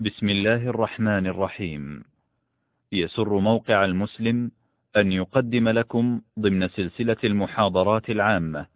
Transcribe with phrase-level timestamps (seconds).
[0.00, 2.04] بسم الله الرحمن الرحيم.
[2.92, 4.50] يسر موقع المسلم
[4.96, 8.66] أن يقدم لكم ضمن سلسلة المحاضرات العامة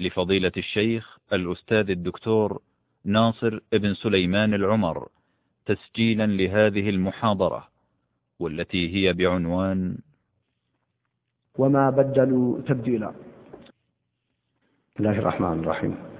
[0.00, 2.62] لفضيلة الشيخ الأستاذ الدكتور
[3.04, 5.08] ناصر ابن سليمان العمر
[5.66, 7.68] تسجيلا لهذه المحاضرة
[8.38, 9.98] والتي هي بعنوان
[11.58, 13.10] وما بدلوا تبديلا.
[14.90, 16.19] بسم الله الرحمن الرحيم.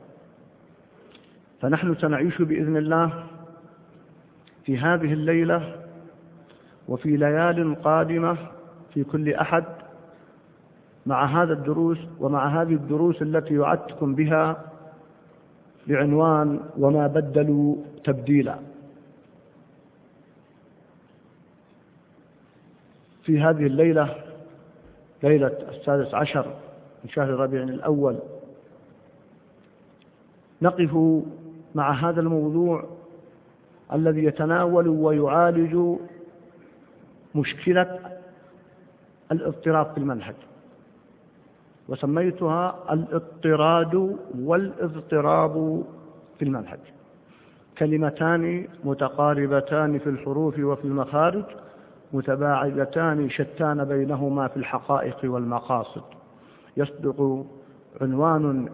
[1.61, 3.23] فنحن سنعيش بإذن الله
[4.65, 5.75] في هذه الليلة
[6.87, 8.37] وفي ليال قادمة
[8.93, 9.63] في كل أحد
[11.05, 14.65] مع هذا الدروس ومع هذه الدروس التي وعدتكم بها
[15.87, 18.59] بعنوان وما بدلوا تبديلا.
[23.23, 24.15] في هذه الليلة
[25.23, 26.45] ليلة السادس عشر
[27.03, 28.19] من شهر ربيع الأول
[30.61, 31.23] نقف
[31.75, 32.85] مع هذا الموضوع
[33.93, 35.97] الذي يتناول ويعالج
[37.35, 37.99] مشكلة
[39.31, 40.35] الاضطراب في المنهج.
[41.89, 45.83] وسميتها الاضطراد والاضطراب
[46.39, 46.79] في المنهج.
[47.77, 51.43] كلمتان متقاربتان في الحروف وفي المخارج
[52.13, 56.03] متباعدتان شتان بينهما في الحقائق والمقاصد.
[56.77, 57.45] يصدق
[58.01, 58.69] عنوان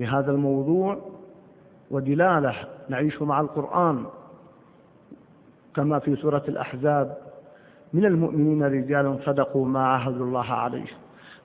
[0.00, 0.98] لهذا الموضوع
[1.90, 2.54] ودلالة
[2.88, 4.04] نعيش مع القرآن
[5.76, 7.16] كما في سورة الأحزاب.
[7.92, 10.86] من المؤمنين رجال صدقوا ما عاهدوا الله عليه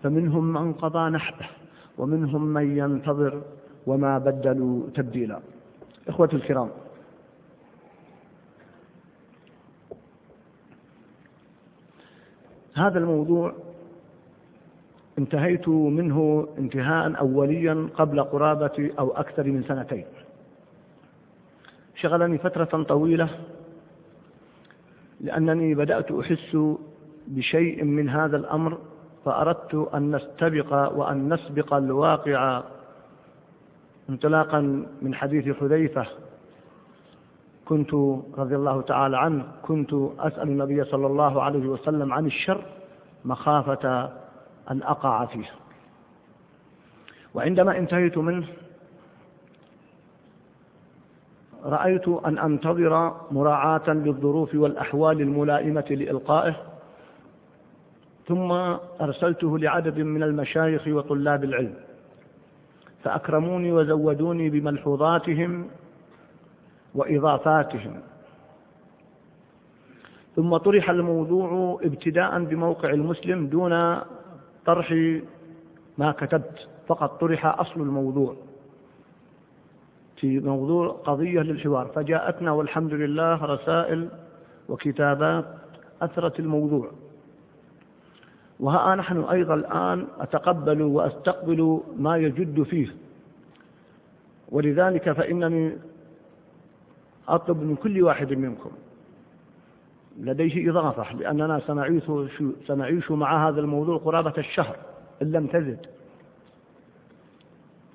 [0.03, 1.49] فمنهم من قضى نحبه
[1.97, 3.41] ومنهم من ينتظر
[3.87, 5.39] وما بدلوا تبديلا.
[6.07, 6.69] إخوة الكرام
[12.75, 13.53] هذا الموضوع
[15.17, 20.05] انتهيت منه انتهاء أوليا قبل قرابة أو أكثر من سنتين.
[22.03, 23.29] شغلني فترة طويلة
[25.21, 26.57] لأنني بدأت أحس
[27.27, 28.77] بشيء من هذا الأمر
[29.25, 32.63] فأردت أن نستبق وأن نسبق الواقع
[34.09, 36.05] انطلاقا من حديث حذيفة.
[37.65, 37.93] كنت
[38.37, 42.63] رضي الله تعالى عنه كنت أسأل النبي صلى الله عليه وسلم عن الشر
[43.25, 44.09] مخافة
[44.71, 45.49] أن أقع فيه.
[47.33, 48.47] وعندما انتهيت منه
[51.65, 56.55] رأيت أن أنتظر مراعاة للظروف والأحوال الملائمة لإلقائه
[58.27, 58.51] ثم
[59.01, 61.73] أرسلته لعدد من المشايخ وطلاب العلم
[63.03, 65.67] فأكرموني وزودوني بملحوظاتهم
[66.95, 68.01] وإضافاتهم.
[70.35, 73.99] ثم طرح الموضوع ابتداء بموقع المسلم دون
[74.65, 74.91] طرح
[75.97, 78.35] ما كتبت فقط طرح أصل الموضوع.
[80.23, 81.87] في موضوع قضية للحوار.
[81.87, 84.09] فجاءتنا والحمد لله رسائل
[84.69, 85.45] وكتابات
[86.01, 86.91] أثرت الموضوع.
[88.59, 92.87] وها نحن أيضا الآن أتقبل وأستقبل ما يجد فيه.
[94.49, 95.77] ولذلك فإنني
[97.27, 98.71] أطلب من كل واحد منكم
[100.19, 102.03] لديه إضافة لأننا سنعيش,
[102.67, 104.75] سنعيش مع هذا الموضوع قرابة الشهر
[105.21, 105.85] إن لم تزد.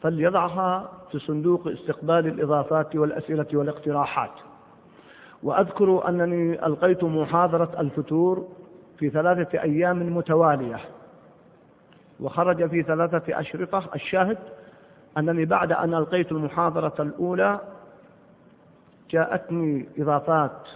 [0.02, 4.31] فليضعها في صندوق استقبال الإضافات والأسئلة والاقتراحات.
[5.43, 8.49] وأذكر أنني ألقيت محاضرة الفتور
[8.99, 10.81] في ثلاثة أيام متوالية.
[12.20, 13.82] وخرج في ثلاثة أشرطة.
[13.94, 14.38] الشاهد
[15.19, 17.61] أنني بعد أن ألقيت المحاضرة الأولى
[19.11, 20.69] جاءتني إضافات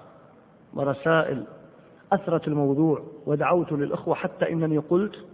[0.74, 1.44] ورسائل
[2.12, 5.24] أثرت الموضوع ودعوت للأخوة حتى إنني قلت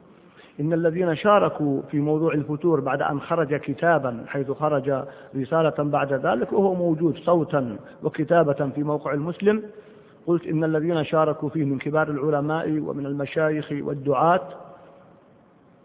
[0.61, 5.05] إن الذين شاركوا في موضوع الفتور بعد أن خرج كتابا حيث خرج
[5.37, 9.63] رسالة بعد ذلك وهو موجود صوتا وكتابة في موقع المسلم
[10.27, 14.49] قلت إن الذين شاركوا فيه من كبار العلماء ومن المشايخ والدعاة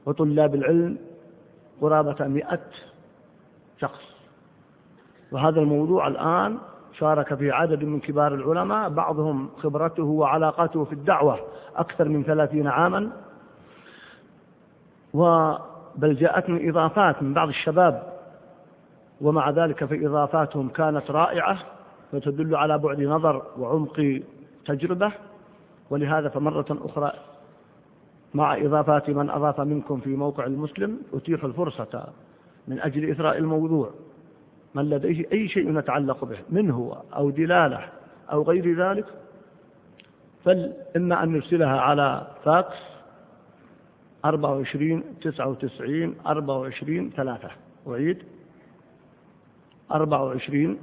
[0.06, 0.98] وطلاب العلم
[1.82, 2.60] قرابة مئة
[3.82, 4.02] شخص.
[5.32, 6.58] وهذا الموضوع الآن
[6.94, 11.40] شارك فيه عدد من كبار العلماء بعضهم خبرته وعلاقته في الدعوة
[11.76, 13.12] أكثر من ثلاثين عاما.
[15.96, 18.14] بل جاءتني إضافات من بعض الشباب
[19.22, 21.58] ومع ذلك في إضافاتهم كانت رائعة
[22.14, 24.22] وتدل على بعد نظر وعمق
[24.66, 25.12] تجربة.
[25.90, 27.12] ولهذا فمرة أخرى
[28.34, 32.08] مع إضافات من أضاف منكم في موقع المسلم أتيح الفرصة
[32.68, 33.90] من أجل إثراء الموضوع.
[34.76, 37.90] من لديه أي شيء يتعلق به منه أو دلالة
[38.32, 39.06] أو غير ذلك
[40.46, 42.93] فإما أن نرسلها على فاكس
[44.26, 47.50] 24 99 24 3
[47.88, 48.18] أعيد
[49.92, 50.78] 24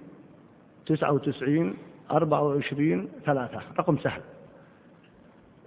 [0.86, 1.74] 99
[2.10, 4.20] 24 3 رقم سهل.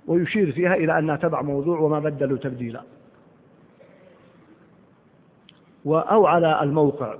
[0.07, 2.83] ويشير فيها إلى أنها تبع موضوع وما بدلوا تبديلا.
[5.85, 7.17] أو على الموقع.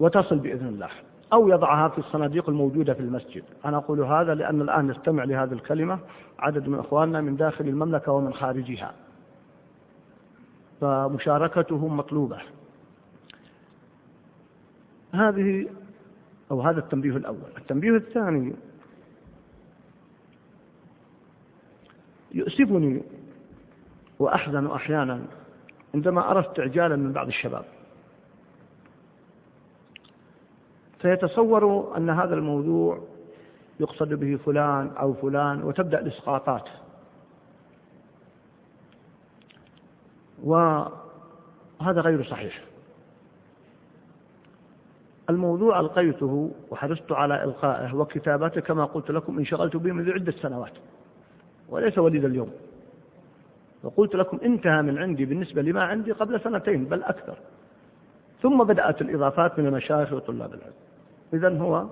[0.00, 0.90] وتصل بإذن الله.
[1.32, 3.44] أو يضعها في الصناديق الموجودة في المسجد.
[3.64, 5.98] أنا أقول هذا لأن الآن نستمع لهذه الكلمة.
[6.38, 8.94] عدد من إخواننا من داخل المملكة ومن خارجها.
[10.80, 12.38] فمشاركتهم مطلوبة.
[15.12, 15.68] هذه
[16.50, 17.50] أو هذا التنبيه الأول.
[17.58, 18.54] التنبيه الثاني.
[22.34, 23.02] يؤسفني
[24.18, 25.20] وأحزن أحيانا
[25.94, 27.64] عندما أرى استعجالا من بعض الشباب.
[31.02, 33.00] فيتصور أن هذا الموضوع
[33.80, 36.68] يقصد به فلان أو فلان وتبدأ الإسقاطات.
[40.42, 40.90] وهذا
[41.80, 42.64] غير صحيح.
[45.30, 50.72] الموضوع ألقيته وحرصت على إلقائه وكتابته كما قلت لكم انشغلت به منذ عدة سنوات
[51.68, 52.52] وليس وليد اليوم.
[53.82, 57.36] وقلت لكم انتهى من عندي بالنسبة لما عندي قبل سنتين بل أكثر.
[58.42, 60.72] ثم بدأت الإضافات من المشايخ وطلاب العلم.
[61.32, 61.86] إذا هو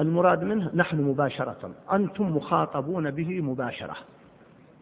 [0.00, 3.96] المراد منه نحن مباشرة أنتم مخاطبون به مباشرة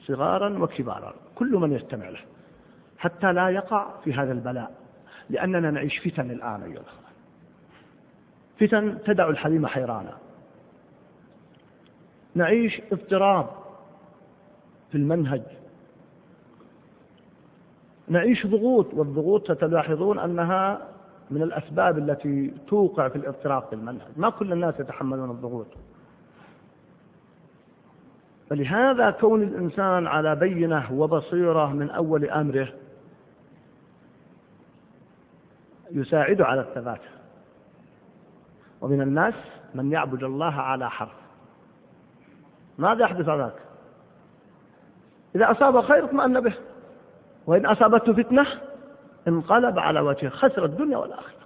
[0.00, 2.20] صغارا وكبارا كل من يستمع له
[2.98, 4.74] حتى لا يقع في هذا البلاء
[5.30, 6.82] لأننا نعيش فتن الآن أيها
[8.60, 10.18] فتن تدع الحليم حيرانا.
[12.34, 13.46] نعيش اضطراب
[14.90, 15.42] في المنهج.
[18.08, 20.91] نعيش ضغوط والضغوط ستلاحظون أنها
[21.32, 24.08] من الأسباب التي توقع في الاضطراب في المنهج.
[24.16, 25.66] ما كل الناس يتحملون الضغوط.
[28.50, 32.68] فلهذا كون الإنسان على بينة وبصيرة من أول أمره
[35.90, 37.00] يساعد على الثبات.
[38.80, 39.34] ومن الناس
[39.74, 41.16] من يعبد الله على حرف.
[42.78, 43.56] ماذا يحدث ذاك
[45.34, 46.54] إذا أصاب خير اطمأن به.
[47.46, 48.46] وإن أصابته فتنة
[49.28, 51.42] انقلب على وجهه خسر الدنيا والآخرة.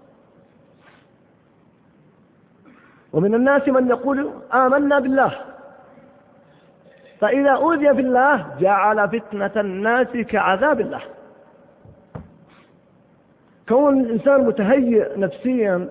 [3.13, 5.39] ومن الناس من يقول آمنا بالله.
[7.21, 11.03] فإذا أوذي في الله جعل فتنة الناس كعذاب الله.
[13.69, 15.89] كون الإنسان متهيئ نفسيا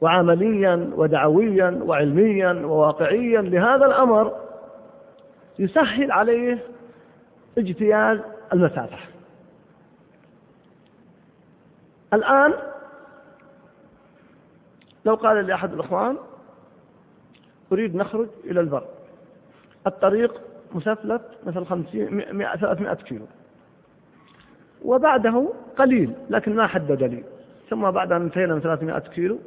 [0.00, 4.32] وعمليا ودعويا وعلميا وواقعيا لهذا الأمر
[5.58, 6.58] يسهل عليه
[7.58, 8.18] اجتياز
[8.52, 9.09] المسافة.
[12.14, 12.54] الآن
[15.04, 16.16] لو قال لأحد الإخوان
[17.72, 18.84] أريد نخرج إلى البر.
[19.86, 20.40] الطريق
[20.72, 22.20] مسفلت مثل خمسين
[22.56, 23.26] ثلاثمائة كيلو.
[24.84, 27.24] وبعده قليل لكن ما حدد لي
[27.70, 29.38] ثم بعد أن انتهينا من 300 كيلو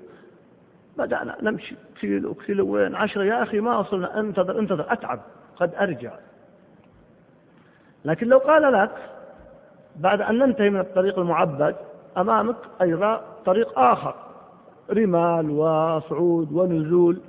[0.98, 1.75] بدأنا نمشي.
[2.00, 3.24] كيلو كيلو وين؟ عشرة.
[3.24, 4.20] يا أخي ما وصلنا.
[4.20, 4.93] انتظر انتظر.
[4.93, 5.20] أتعب.
[5.55, 6.13] قد أرجع.
[8.05, 8.91] لكن لو قال لك
[9.96, 11.75] بعد أن ننتهي من الطريق المعبد
[12.17, 14.15] أمامك أيضا طريق آخر
[14.91, 17.22] رمال وصعود ونزول.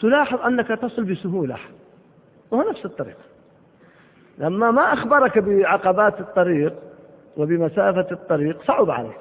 [0.00, 1.56] تلاحظ أنك تصل بسهولة.
[2.50, 3.16] وهو نفس الطريق.
[4.38, 6.74] لما ما أخبرك بعقبات الطريق
[7.36, 9.20] وبمسافة الطريق صعب عليك.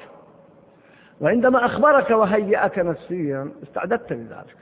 [1.21, 4.57] وعندما أخبرك وهيأك نفسيا استعددت لذلك.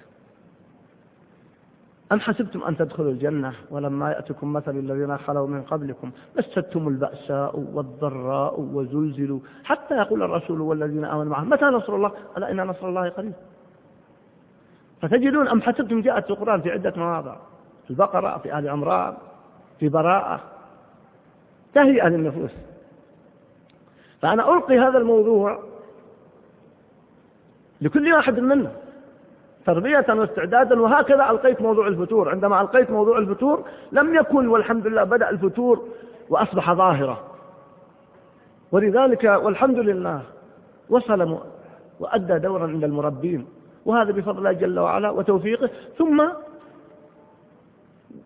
[2.12, 8.60] أم حسبتم أن تدخلوا الجنة؟ ولما يأتكم مثل الذين خلوا من قبلكم مستهم البأساء والضراء
[8.60, 9.40] وزلزلوا.
[9.64, 13.34] حتى يقول الرسول والذين آمنوا معه متى نصر الله؟ ألا إن نصر الله قريب.
[15.02, 17.36] فتجدون أم حسبتم جاءت في القرآن في عدة مواضع
[17.84, 19.18] في البقرة في آل عمران
[19.80, 20.42] في براءة.
[21.74, 22.52] تهيئة للنفوس.
[24.22, 25.64] فأنا ألقي هذا الموضوع
[27.82, 28.72] لكل واحد منا.
[29.74, 32.30] تربية واستعدادا وهكذا ألقيت موضوع الفتور.
[32.30, 35.88] عندما ألقيت موضوع الفتور لم يكن والحمد لله بدأ الفتور
[36.30, 37.24] وأصبح ظاهرة.
[38.72, 40.22] ولذلك والحمد لله
[40.90, 41.38] وصل
[42.00, 43.46] وأدى دورا عند المربين
[43.86, 45.70] وهذا بفضل الله جل وعلا وتوفيقه.
[45.98, 46.30] ثم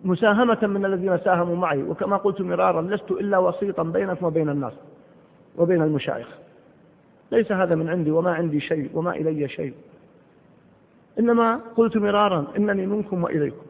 [0.04, 4.74] مساهمة من الذين ساهموا معي وكما قلت مرارا لست إلا وسيطا بينكم وبين الناس
[5.58, 6.28] وبين المشايخ.
[7.32, 9.74] ليس هذا من عندي وما عندي شيء وما إلي شيء.
[11.20, 13.66] إنما قلت مرارا إنني منكم وإليكم.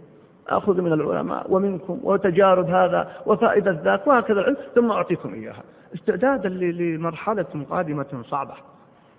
[0.48, 5.64] أخذ من العلماء ومنكم وتجارب هذا وفائدة ذاك وهكذا العلم ثم أعطيكم إياها.
[5.96, 8.54] استعدادا لمرحلة قادمة صعبة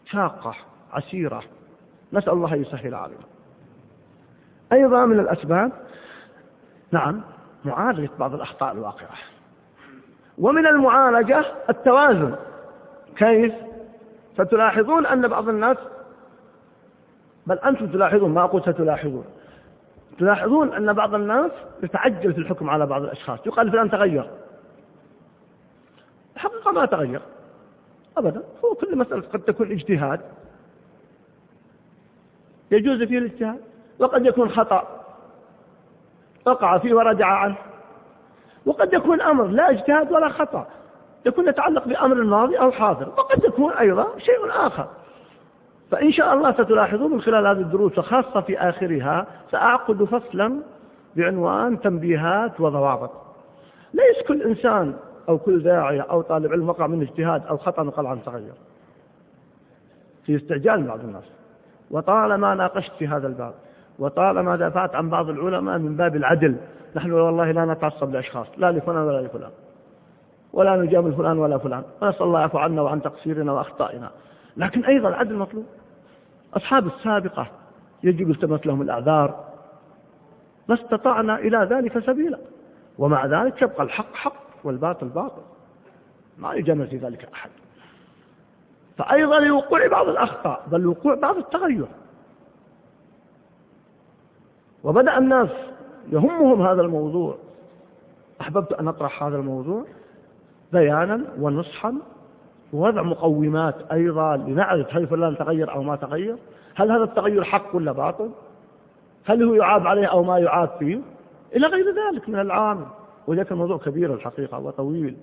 [0.05, 0.55] شاقة
[0.93, 1.43] عسيرة.
[2.13, 3.25] نسأل الله يسهل علينا.
[4.73, 5.73] أيضا من الأسباب
[6.93, 7.21] نعم
[7.65, 9.17] معالجة بعض الأخطاء الواقعة.
[10.39, 12.35] ومن المعالجة التوازن.
[13.17, 13.53] كيف؟
[14.35, 15.77] ستلاحظون أن بعض الناس
[17.47, 19.25] بل أنتم تلاحظون ما أقول ستلاحظون.
[20.19, 21.51] تلاحظون أن بعض الناس
[21.83, 23.39] يتعجل في الحكم على بعض الأشخاص.
[23.47, 24.31] يقال فلان تغير.
[26.35, 27.21] الحقيقة ما تغير.
[28.17, 28.43] أبدا.
[28.65, 30.21] هو كل مسألة قد تكون اجتهاد
[32.71, 33.61] يجوز فيه الاجتهاد.
[33.99, 35.05] وقد يكون خطأ.
[36.47, 37.57] وقع فيه ورجع عنه.
[38.67, 40.67] وقد يكون أمر لا اجتهاد ولا خطأ.
[41.27, 43.09] يكون يتعلق بأمر ماضي أو حاضر.
[43.09, 44.89] وقد يكون أيضا شيء آخر.
[45.95, 50.63] فإن شاء الله ستلاحظون من خلال هذه الدروس وخاصة في آخرها سأعقد فصلا
[51.17, 53.11] بعنوان تنبيهات وضوابط.
[53.93, 54.95] ليس كل إنسان
[55.29, 58.53] أو كل داعية أو طالب علم وقع من اجتهاد أو خطأ نقل عن تغير.
[60.25, 61.25] في استعجال بعض الناس.
[61.91, 63.55] وطالما ناقشت في هذا الباب
[63.99, 66.57] وطالما دافعت عن بعض العلماء من باب العدل
[66.97, 69.51] نحن والله لا نتعصب لأشخاص لا لفلان ولا لفلان.
[70.53, 71.83] ولا نجامل فلان ولا فلان.
[72.03, 74.11] ونسأل الله يعفو عنا وعن تقصيرنا وأخطائنا.
[74.57, 75.65] لكن أيضا العدل مطلوب.
[76.57, 77.47] أصحاب السابقة
[78.05, 79.45] يجب التمس لهم الأعذار.
[80.69, 82.39] ما استطعنا إلى ذلك سبيلا.
[82.99, 85.43] ومع ذلك يبقى الحق حق والباطل باطل.
[86.39, 87.51] ما يجمل في ذلك أحد.
[88.99, 91.87] فأيضا لوقوع بعض الأخطاء بل وقوع بعض التغير.
[94.85, 95.51] وبدأ الناس
[96.13, 97.39] يهمهم هذا الموضوع.
[98.41, 99.85] أحببت أن أطرح هذا الموضوع
[100.73, 101.95] بيانا ونصحا
[102.75, 106.37] ووضع مقومات أيضا لنعرف هل فلان تغير أو ما تغير.
[106.75, 108.31] هل هذا التغير حق ولا باطل؟
[109.25, 111.01] هل هو يعاب عليه أو ما يعاب فيه؟
[111.57, 112.87] إلى غير ذلك من العامل.
[113.27, 115.17] وذلك الموضوع كبير الحقيقة وطويل.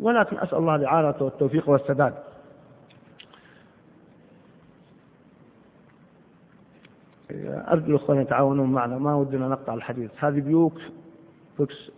[0.00, 2.14] ولكن أسأل الله الإعانة والتوفيق والسداد.
[7.70, 8.98] أرجو الأخوان يتعاونون معنا.
[8.98, 10.10] ما ودنا نقطع الحديث.
[10.16, 10.80] هذه بيوك
[11.58, 11.90] بوكس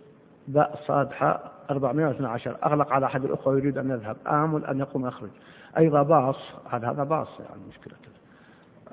[0.49, 1.56] باء صاد حاء.
[1.71, 4.17] 412 أغلق على أحد الأخوة يريد أن يذهب.
[4.27, 5.31] آمل أن يقوم يخرج
[5.79, 6.37] أيضا باص.
[6.71, 7.95] هذا هذا باص يعني مشكلة.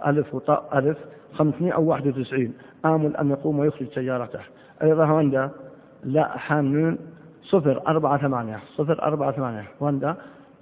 [0.08, 0.98] ألف وطاء ألف
[1.34, 2.54] 591
[2.86, 4.40] آمل أن يقوم ويخرج سيارته.
[4.84, 5.50] أيضا هوندا.
[6.04, 6.98] لا حاملون.
[7.44, 8.60] صفر أربعة ثمانية.
[8.76, 9.66] صفر أربعة ثمانية.
[9.82, 10.16] هوندا.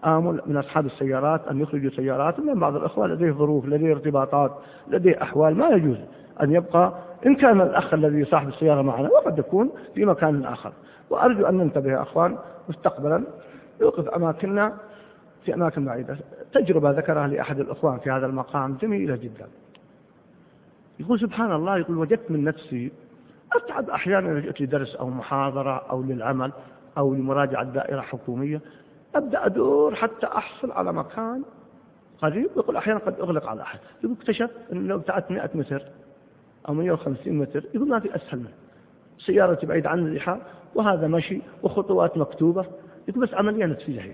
[0.05, 3.07] آمل من أصحاب السيارات أن يخرجوا سيارات من بعض الأخوة.
[3.07, 4.51] لديه ظروف لديه ارتباطات
[4.87, 5.57] لديه أحوال.
[5.57, 5.97] ما يجوز
[6.43, 6.93] أن يبقى
[7.25, 10.73] إن كان الأخ الذي صاحب السيارة معنا وقد يكون في مكان آخر.
[11.09, 12.37] وأرجو أن ننتبه يا أخوان
[12.69, 13.23] مستقبلا.
[13.81, 14.77] يوقف أماكننا
[15.45, 16.17] في أماكن بعيدة.
[16.53, 19.47] تجربة ذكرها لأحد الأخوان في هذا المقام جميلة جدا.
[20.99, 22.91] يقول سبحان الله يقول وجدت من نفسي
[23.53, 26.51] أتعب أحيانا جئت لدرس أو محاضرة أو للعمل
[26.97, 28.61] أو لمراجعة دائرة حكومية.
[29.15, 31.43] أبدأ أدور حتى أحصل على مكان
[32.21, 32.49] قريب.
[32.57, 33.79] يقول أحيانا قد أغلق على أحد.
[34.03, 35.83] يقول اكتشف أن لو ابتعدت 100 متر
[36.69, 38.49] أو 150 متر يقول ما في أسهل منه.
[39.19, 40.39] سيارتي بعيد عن الرحال
[40.75, 42.65] وهذا مشي وخطوات مكتوبة.
[43.07, 44.11] يقول بس عملية نفسية هي.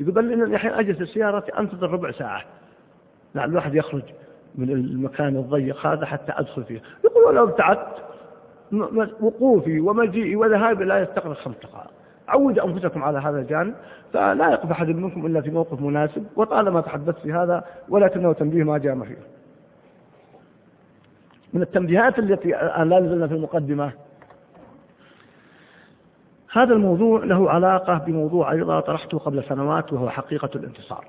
[0.00, 2.44] يقول بل إن أحيانا أجلس السيارة أنتظر ربع ساعة.
[3.34, 4.02] لعل الواحد يخرج
[4.54, 6.82] من المكان الضيق هذا حتى أدخل فيه.
[7.04, 7.96] يقول ولو ابتعدت
[9.20, 11.90] وقوفي ومجيئي وذهابي لا يستغرق خمس دقائق.
[12.28, 13.74] عودوا أنفسكم على هذا الجانب.
[14.12, 18.78] فلا يقف أحد منكم إلا في موقف مناسب وطالما تحدثت في هذا ولكنه تنبيه ما
[18.78, 19.37] جاء فيه.
[21.52, 23.92] من التنبيهات التي الآن لا نزلنا في المقدمة.
[26.52, 31.06] هذا الموضوع له علاقة بموضوع أيضا طرحته قبل سنوات وهو حقيقة الانتصار.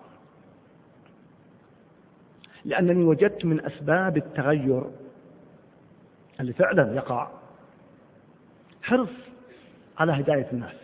[2.65, 4.83] لأنني وجدت من أسباب التغير
[6.39, 7.27] اللي فعلا يقع
[8.81, 9.09] حرص
[9.97, 10.75] على هداية الناس.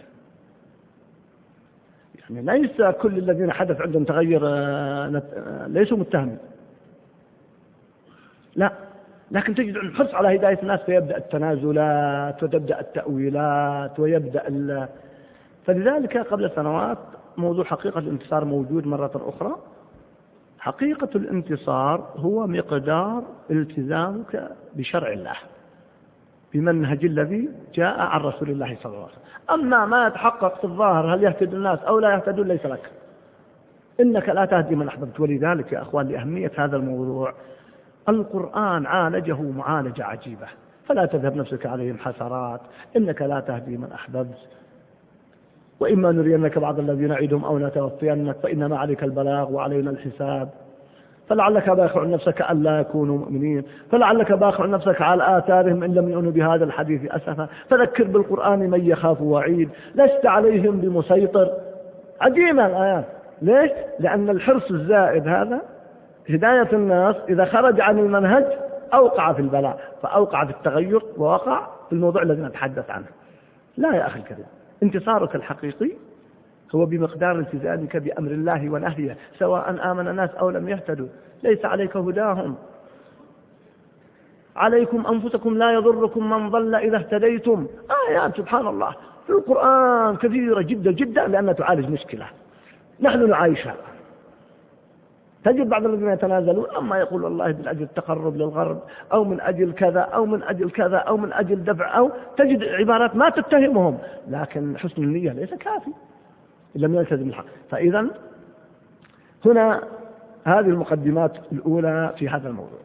[2.30, 6.38] يعني ليس كل الذين حدث عندهم تغير آه، آه، ليسوا متهمين.
[8.56, 8.85] لا.
[9.32, 14.88] لكن تجد الحرص على هداية الناس فيبدأ التنازلات وتبدأ التأويلات ويبدأ ال...
[15.66, 16.98] فلذلك قبل سنوات
[17.38, 19.56] موضوع حقيقة الانتصار موجود مرة أخرى.
[20.60, 25.36] حقيقة الانتصار هو مقدار التزامك بشرع الله
[26.54, 29.26] بمنهج الذي جاء عن رسول الله صلى الله عليه وسلم.
[29.52, 32.92] أما ما يتحقق في الظاهر هل يهتد الناس أو لا يهتدون؟ ليس لك.
[34.00, 35.20] إنك لا تهدي من أحببت.
[35.20, 37.34] ولذلك يا أخوان لأهمية هذا الموضوع
[38.10, 40.48] القرآن عالجه معالجة عجيبة.
[40.86, 42.62] فلا تذهب نفسك عليهم حسرات.
[42.98, 44.48] إنك لا تهدي من أحببت.
[45.80, 50.50] وإما نرينك بعض الذين نعدهم أو نتوفينك فإنما عليك البلاغ وعلينا الحساب.
[51.30, 53.64] فلعلك باخع نفسك أن لا يكونوا مؤمنين.
[53.92, 57.48] فلعلك باخع نفسك على آثارهم إن لم يؤمنوا بهذا الحديث أسفا.
[57.70, 59.70] فذكر بالقرآن من يخاف وعيد.
[59.96, 61.52] لست عليهم بمسيطر.
[62.22, 63.06] عجيبة الآيات.
[63.42, 65.62] ليش؟ لأن الحرص الزائد هذا
[66.30, 68.46] هداية الناس إذا خرج عن المنهج
[68.94, 73.06] أوقع في البلاء فأوقع في التغير ووقع في الموضوع الذي نتحدث عنه.
[73.78, 74.46] لا يا أخي الكريم
[74.84, 75.92] انتصارك الحقيقي
[76.76, 81.08] هو بمقدار التزامك بأمر الله ونهيه سواء آمن الناس أو لم يهتدوا.
[81.44, 82.56] ليس عليك هداهم.
[84.56, 87.68] عليكم أنفسكم لا يضركم من ضل إذا اهتديتم.
[88.10, 88.96] آيات سبحان الله.
[89.28, 92.26] في القرآن كثيرة جدا جدا لأنها تعالج مشكلة.
[93.02, 93.76] نحن نعايشها
[95.46, 98.82] تجد بعض الذين يتنازلون أما يقول والله من أجل التقرب للغرب
[99.14, 103.16] أو من أجل كذا أو من أجل كذا أو من أجل دفع أو تجد عبارات
[103.16, 103.98] ما تتهمهم
[104.28, 105.92] لكن حسن النية ليس كافي
[106.76, 107.46] لم يلتزم الحق.
[107.70, 108.08] فإذا
[109.46, 109.84] هنا
[110.46, 112.80] هذه المقدمات الأولى في هذا الموضوع.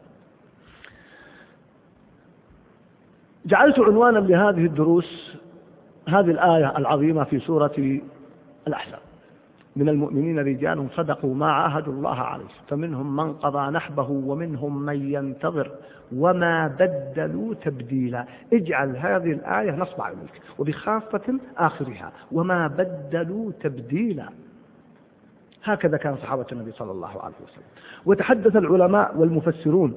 [3.45, 5.37] جعلت عنوانا لهذه الدروس
[6.07, 7.99] هذه الآية العظيمة في سورة
[8.67, 9.10] الأحزاب.
[9.75, 15.71] من المؤمنين رجال صدقوا ما عاهدوا الله عليه فمنهم من قضى نحبه ومنهم من ينتظر
[16.15, 18.25] وما بدلوا تبديلا.
[18.53, 24.29] اجعل هذه الآية نصب عينيك وبخاصة آخرها وما بدلوا تبديلا.
[25.63, 27.63] هكذا كان صحابة النبي صلى الله عليه وسلم.
[28.05, 29.93] وتحدث العلماء والمفسرون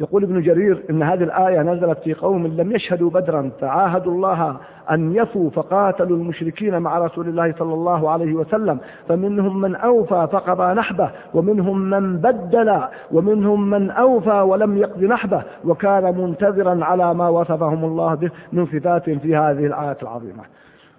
[0.00, 4.56] يقول ابن جرير إن هذه الآية نزلت في قوم لم يشهدوا بدرا فعاهدوا الله
[4.90, 10.74] أن يفوا فقاتلوا المشركين مع رسول الله صلى الله عليه وسلم فمنهم من أوفى فقضى
[10.74, 12.80] نحبه ومنهم من بدل
[13.12, 19.10] ومنهم من أوفى ولم يقض نحبه وكان منتظرا على ما وصفهم الله به من صفات
[19.10, 20.42] في هذه الآية العظيمة.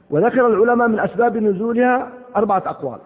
[0.09, 2.99] وذكر العلماء من أسباب نزولها أربعة أقوال.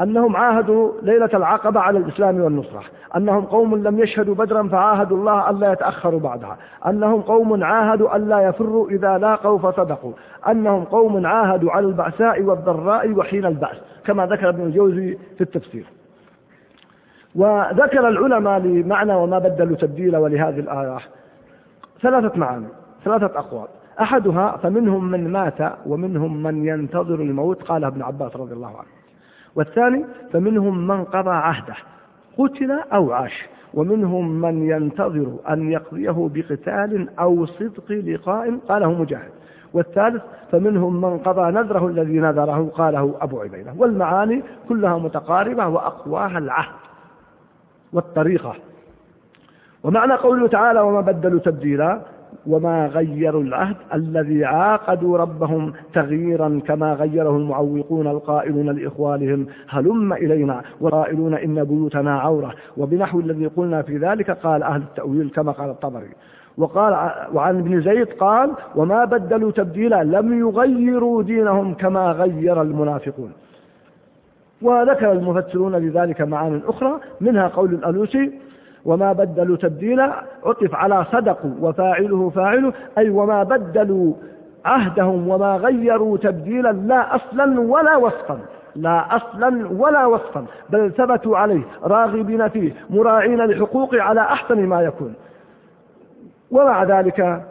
[0.00, 2.82] أنهم عاهدوا ليلة العقبة على الإسلام والنصرة.
[3.16, 6.56] أنهم قوم لم يشهدوا بدرا فعاهدوا الله ألا يتأخروا بعدها.
[6.86, 10.12] أنهم قوم عاهدوا ألا يفروا إذا لاقوا فصدقوا
[10.48, 15.86] أنهم قوم عاهدوا على البعثاء والضراء وحين البأس كما ذكر ابن الجوزي في التفسير.
[17.34, 20.98] وذكر العلماء لمعنى وما بدلوا تبديلا ولهذه الآية
[22.02, 22.68] ثلاثة معاني
[23.04, 23.68] ثلاثة أقوال.
[24.00, 28.99] أحدها فمنهم من مات ومنهم من ينتظر الموت قالها ابن عباس رضي الله عنه.
[29.56, 31.74] والثاني فمنهم من قضى عهده
[32.38, 39.30] قتل أو عاش ومنهم من ينتظر أن يقضيه بقتال أو صدق لقاء قاله مجاهد.
[39.74, 43.74] والثالث فمنهم من قضى نذره الذي نذره قاله أبو عبيدة.
[43.78, 46.74] والمعاني كلها متقاربة وأقواها العهد
[47.92, 48.54] والطريقة.
[49.82, 52.00] ومعنى قوله تعالى وما بدلوا تبديلا؟
[52.46, 61.34] وما غيروا العهد الذي عاقدوا ربهم تغييرا كما غيره المعوقون القائلون لإخوانهم هلم إلينا والقائلون
[61.34, 66.10] إن بيوتنا عورة وبنحو الذي قلنا في ذلك قال أهل التأويل كما قال الطبري.
[66.58, 66.92] وقال
[67.34, 73.32] وعن ابن زيد قال وما بدلوا تبديلا لم يغيروا دينهم كما غير المنافقون.
[74.62, 78.32] وذكر المفسرون لذلك معان أخرى منها قول الألوسي
[78.84, 80.12] وما بدلوا تبديلا
[80.44, 84.12] عطف على صدقوا وفاعله فاعله أي وما بدلوا
[84.64, 88.38] عهدهم وما غيروا تبديلا لا أصلا ولا وصفا
[88.76, 95.14] لا أصلا ولا وصفا بل ثبتوا عليه راغبين فيه مراعين لحقوقه على أحسن ما يكون.
[96.50, 97.42] ومع ذلك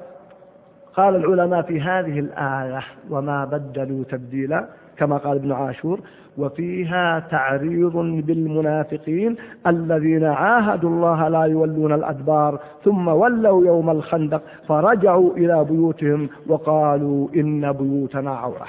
[0.95, 4.65] قال العلماء في هذه الآية وما بدلوا تبديلا
[4.99, 5.99] كما قال ابن عاشور
[6.38, 9.35] وفيها تعريض بالمنافقين
[9.67, 17.71] الذين عاهدوا الله لا يولون الأدبار ثم ولوا يوم الخندق فرجعوا إلى بيوتهم وقالوا إن
[17.71, 18.67] بيوتنا عورة.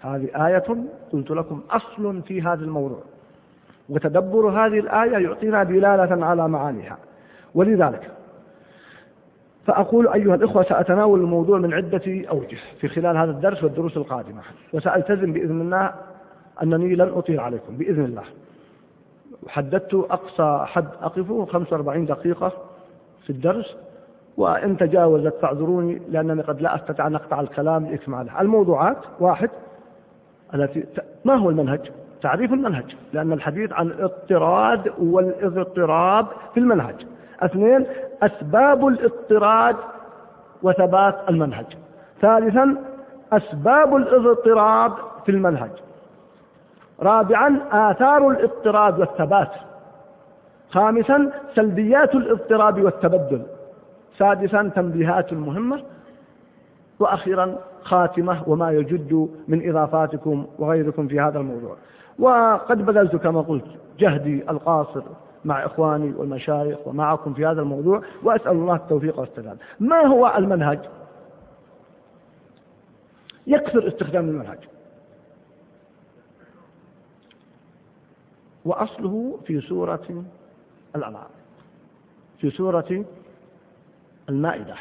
[0.00, 0.64] هذه آية
[1.12, 2.98] قلت لكم أصل في هذا الموضوع.
[3.88, 6.98] وتدبر هذه الآية يعطينا دلالة على معانيها.
[7.54, 8.17] ولذلك
[9.68, 14.40] فأقول أيها الإخوة سأتناول الموضوع من عدة أوجه في خلال هذا الدرس والدروس القادمة.
[14.72, 15.92] وسألتزم بإذن الله
[16.62, 17.76] أنني لن أطيل عليكم.
[17.76, 18.22] بإذن الله.
[19.48, 22.52] حددت أقصى حد أقفه 45 دقيقة
[23.24, 23.76] في الدرس.
[24.36, 28.40] وإن تجاوزت فاعذروني لأنني قد لا أستطيع أن أقطع الكلام لإكماله.
[28.40, 29.50] الموضوعات واحد
[30.54, 30.84] التي
[31.24, 31.90] ما هو المنهج؟
[32.22, 32.96] تعريف المنهج.
[33.12, 37.06] لأن الحديث عن الاضطراد والإضطراب في المنهج.
[37.40, 37.86] اثنين
[38.22, 39.76] أسباب الاضطراد
[40.62, 41.66] وثبات المنهج.
[42.20, 42.76] ثالثا
[43.32, 44.92] أسباب الاضطراب
[45.24, 45.70] في المنهج.
[47.02, 49.50] رابعا آثار الاضطراب والثبات.
[50.70, 53.42] خامسا سلبيات الاضطراب والتبدل.
[54.18, 55.82] سادسا تنبيهات مهمة.
[57.00, 61.76] وأخيرا خاتمة وما يجد من إضافاتكم وغيركم في هذا الموضوع.
[62.18, 63.64] وقد بذلت كما قلت
[63.98, 65.02] جهدي القاصر
[65.44, 69.58] مع إخواني والمشايخ ومعكم في هذا الموضوع وأسأل الله التوفيق والسداد.
[69.80, 70.80] ما هو المنهج؟
[73.46, 74.58] يكثر استخدام المنهج.
[78.64, 80.24] وأصله في سورة
[80.96, 81.30] الأنعام
[82.38, 83.04] في سورة
[84.28, 84.74] المائدة.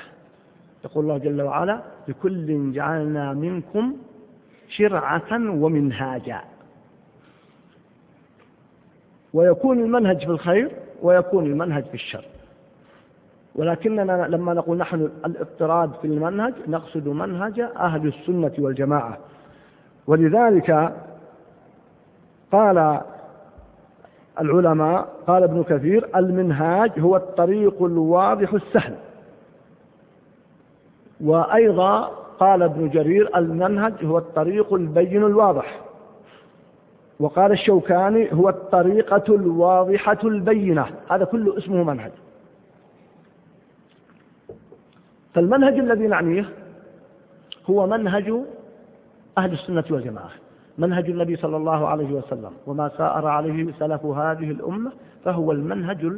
[0.86, 3.98] يقول الله جل وعلا لكل جعلنا منكم
[4.70, 6.42] شرعة ومنهاجا.
[9.34, 12.26] ويكون المنهج في الخير ويكون المنهج في الشر.
[13.56, 19.18] ولكننا لما نقول نحن الاضطراد في المنهج نقصد منهج أهل السنة والجماعة.
[20.08, 20.94] ولذلك
[22.52, 23.02] قال
[24.42, 28.96] العلماء قال ابن كثير المنهاج هو الطريق الواضح السهل.
[31.22, 35.87] وأيضا قال ابن جرير المنهج هو الطريق البين الواضح.
[37.20, 40.86] وقال الشوكاني هو الطريقة الواضحة البينة.
[41.12, 42.12] هذا كله اسمه منهج.
[45.34, 46.50] فالمنهج الذي نعنيه
[47.70, 48.34] هو منهج
[49.38, 50.32] أهل السنة والجماعة.
[50.78, 52.52] منهج النبي صلى الله عليه وسلم.
[52.68, 54.92] وما سار عليه سلف هذه الأمة
[55.24, 56.12] فهو المنهج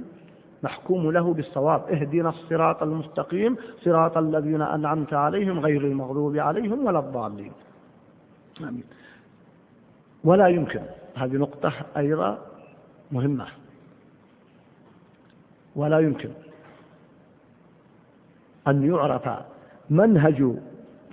[0.63, 1.81] المحكوم له بالصواب.
[1.89, 7.51] اهدنا الصراط المستقيم صراط الذين أنعمت عليهم غير المغضوب عليهم ولا الضالين.
[8.61, 8.83] آمين.
[10.23, 10.81] ولا يمكن.
[11.15, 12.37] هذه نقطة أيضا
[13.11, 13.45] مهمة.
[15.75, 16.29] ولا يمكن
[18.67, 19.29] أن يعرف
[19.89, 20.53] منهج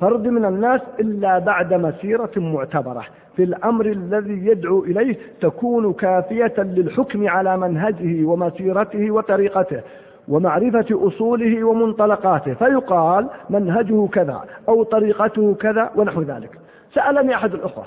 [0.01, 3.05] فرد من الناس إلا بعد مسيرة معتبرة.
[3.37, 9.81] في الأمر الذي يدعو إليه تكون كافية للحكم على منهجه ومسيرته وطريقته
[10.29, 12.55] ومعرفة أصوله ومنطلقاته.
[12.55, 16.59] فيقال منهجه كذا أو طريقته كذا ونحو ذلك.
[16.95, 17.85] سألني أحد الأخوة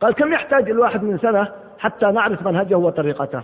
[0.00, 3.42] قال كم يحتاج الواحد من سنة حتى نعرف منهجه وطريقته؟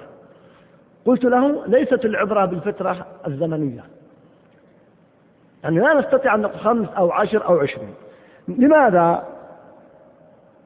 [1.07, 3.85] قلت له ليست العبرة بالفترة الزمنية.
[5.65, 7.95] يعني لا نستطيع أن نقول خمس أو عشر أو عشرين.
[8.49, 9.25] لماذا؟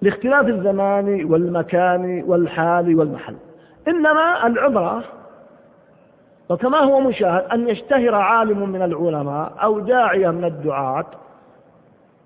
[0.03, 3.37] لاختلاف الزمان والمكان والحال والمحل.
[3.89, 5.05] إنما العبرة
[6.49, 11.07] وكما هو مشاهد أن يشتهر عالم من العلماء أو داعية من الدعاة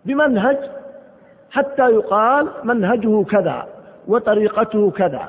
[0.05, 0.59] بمنهج
[1.53, 3.69] حتى يقال منهجه كذا
[4.09, 5.29] وطريقته كذا.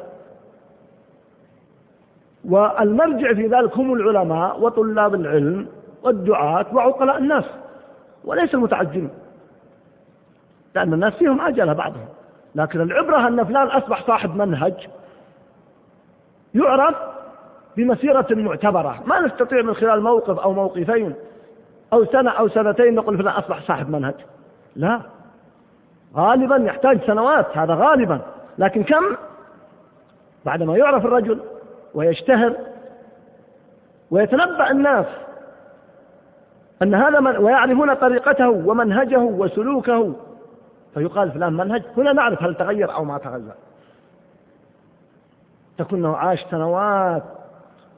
[2.46, 5.68] والمرجع في ذلك هم العلماء وطلاب العلم
[6.04, 7.46] والدعاة وعقلاء الناس
[8.26, 9.10] وليس المتعجلين
[10.76, 12.08] لأن الناس فيهم عجلة بعضهم.
[12.56, 14.88] لكن العبرة أن فلان أصبح صاحب منهج
[16.56, 16.96] يعرف
[17.78, 19.04] بمسيرة معتبرة.
[19.06, 21.14] ما نستطيع من خلال موقف أو موقفين
[21.94, 24.16] أو سنة أو سنتين نقول فلان أصبح صاحب منهج.
[24.76, 25.02] لا.
[26.16, 28.22] غالبا يحتاج سنوات هذا غالبا.
[28.58, 29.04] لكن كم؟
[30.46, 31.40] بعدما يعرف الرجل
[31.94, 32.54] ويشتهر
[34.12, 35.06] ويتنبأ الناس
[36.82, 40.14] أن هذا من ويعرفون طريقته ومنهجه وسلوكه
[40.94, 41.84] فيقال فلان منهج.
[41.98, 43.54] هنا نعرف هل تغير أو ما تغير.
[45.78, 47.24] تكون عاش سنوات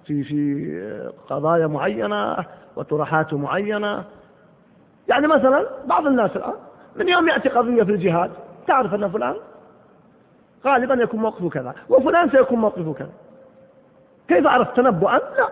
[0.05, 2.37] في في قضايا معينة
[2.75, 4.03] وطرحات معينة.
[5.07, 6.53] يعني مثلا بعض الناس الآن
[6.95, 8.31] من يوم يأتي قضية في الجهاد.
[8.67, 9.35] تعرف أن فلان
[10.65, 13.11] غالبا يكون موقفه كذا وفلان سيكون موقفه كذا.
[14.27, 15.49] كيف عرفت تنبؤا؟ لا.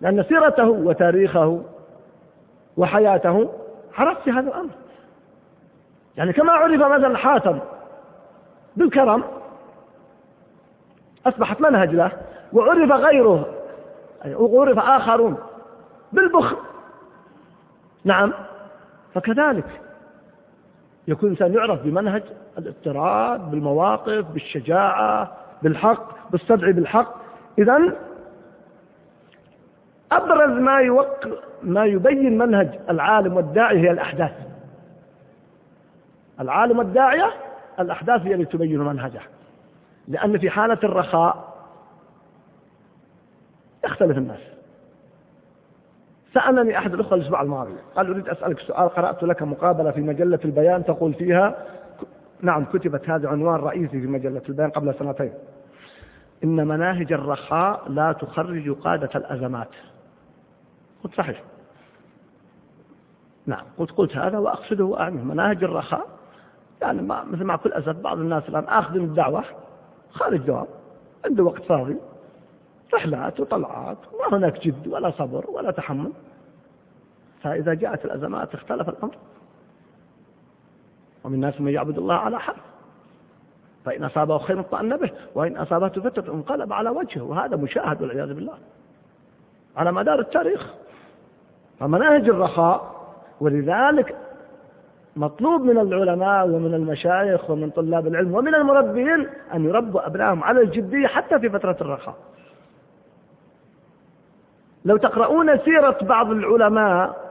[0.00, 1.62] لأن سيرته وتاريخه
[2.76, 3.50] وحياته
[3.98, 4.70] عرفت هذا الأمر.
[6.16, 7.58] يعني كما عرف مثلا حاتم
[8.76, 9.24] بالكرم
[11.26, 12.12] أصبحت منهج له
[12.52, 13.54] وعرف غيره
[14.26, 15.36] وعرف آخرون
[16.12, 16.56] بالبخل.
[18.04, 18.32] نعم.
[19.14, 19.80] فكذلك
[21.10, 22.22] يكون الإنسان يعرف بمنهج
[22.58, 27.14] الاضطراد بالمواقف بالشجاعة بالحق بالصدع بالحق.
[27.58, 27.96] إذا
[30.12, 31.16] أبرز ما يوق
[31.62, 34.32] ما يبين منهج العالم والداعي هي الأحداث.
[36.40, 37.30] العالم والداعية
[37.80, 39.20] الأحداث هي التي تبين منهجه.
[40.08, 41.54] لأن في حالة الرخاء
[43.84, 44.59] يختلف الناس.
[46.34, 50.84] سألني أحد الأخوة الأسبوع الماضي قال أريد أسألك سؤال قرأت لك مقابلة في مجلة البيان
[50.84, 51.66] تقول فيها
[52.42, 55.32] نعم كتبت هذا عنوان رئيسي في مجلة البيان قبل سنتين.
[56.44, 59.68] إن مناهج الرخاء لا تخرج قادة الأزمات.
[61.04, 61.42] قلت صحيح.
[63.46, 66.06] نعم قلت قلت هذا وأقصده وأعنيه مناهج الرخاء
[66.82, 69.44] يعني ما مثل مع كل أسف بعض الناس الآن آخذ الدعوة
[70.10, 70.66] خارج دوام
[71.24, 71.96] عنده وقت فاضي.
[72.94, 76.12] رحلات وطلعات ما هناك جد ولا صبر ولا تحمل.
[77.42, 79.14] فإذا جاءت الأزمات اختلف الأمر.
[81.24, 82.60] ومن الناس من يعبد الله على حرف.
[83.84, 88.54] فإن أصابه خير اطمأن به وإن أصابته فترة انقلب على وجهه وهذا مشاهد والعياذ بالله.
[89.76, 90.74] على مدار التاريخ.
[91.78, 93.00] فمناهج الرخاء
[93.40, 94.16] ولذلك
[95.16, 101.06] مطلوب من العلماء ومن المشايخ ومن طلاب العلم ومن المربين أن يربوا أبنائهم على الجدية
[101.06, 102.14] حتى في فترة الرخاء.
[104.84, 107.30] لو تقرؤون سيرة بعض العلماء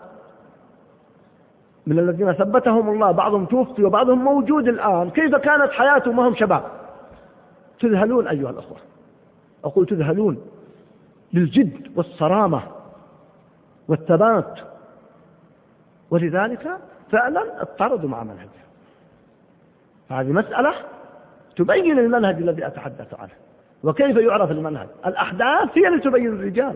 [1.88, 6.64] من الذين ثبتهم الله بعضهم توفي وبعضهم موجود الآن كيف كانت حياتهم وهم شباب؟
[7.80, 8.78] تذهلون أيها الأخوة.
[9.64, 10.42] أقول تذهلون
[11.34, 12.62] للجد والصرامة
[13.88, 14.60] والثبات.
[16.12, 16.78] ولذلك
[17.12, 18.50] فعلا اضطردوا مع منهج.
[20.10, 20.74] هذه مسألة
[21.56, 23.34] تبين المنهج الذي أتحدث عنه.
[23.84, 26.76] وكيف يعرف المنهج؟ الأحداث هي التي تبين الرجال.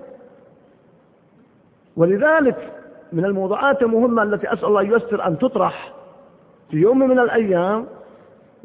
[1.98, 2.72] ولذلك
[3.14, 5.94] من الموضوعات المهمة التي أسأل الله ييسر أن تطرح
[6.72, 7.86] في يوم من الأيام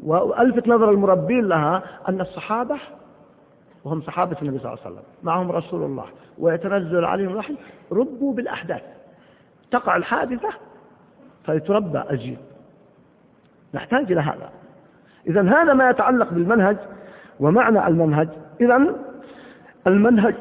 [0.03, 2.77] وألفت نظر المربين لها أن الصحابة
[3.83, 6.05] وهم صحابة النبي صلى الله عليه وسلم معهم رسول الله
[6.37, 7.55] ويتنزل عليهم الوحي
[7.91, 8.81] ربوا بالأحداث.
[9.71, 10.49] تقع الحادثة
[11.45, 12.37] فيتربى أجيل
[13.73, 14.49] نحتاج إلى هذا.
[15.27, 16.77] إذا هذا ما يتعلق بالمنهج
[17.39, 18.29] ومعنى المنهج.
[18.61, 18.95] إذا
[19.87, 20.35] المنهج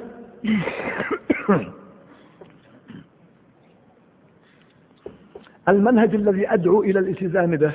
[5.68, 7.72] المنهج الذي أدعو إلى الالتزام به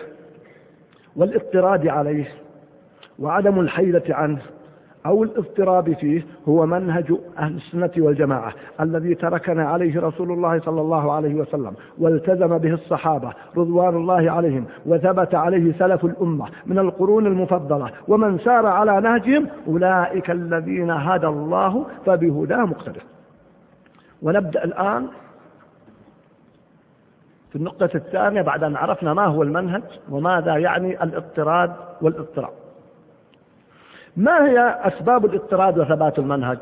[1.15, 2.27] والاضطراد عليه
[3.19, 4.41] وعدم الحيلة عنه
[5.05, 11.11] أو الاضطراب فيه هو منهج أهل السنة والجماعة الذي تركنا عليه رسول الله صلى الله
[11.11, 17.91] عليه وسلم والتزم به الصحابة رضوان الله عليهم وثبت عليه سلف الأمة من القرون المفضلة
[18.07, 23.03] ومن سار على نهجهم أولئك الذين هدى الله فبهداه مقتدر.
[24.21, 25.07] ونبدأ الآن
[27.53, 32.53] في النقطة الثانية بعد أن عرفنا ما هو المنهج وماذا يعني الاضطراد والاضطراب.
[34.17, 36.57] ما هي أسباب الاضطراد وثبات المنهج؟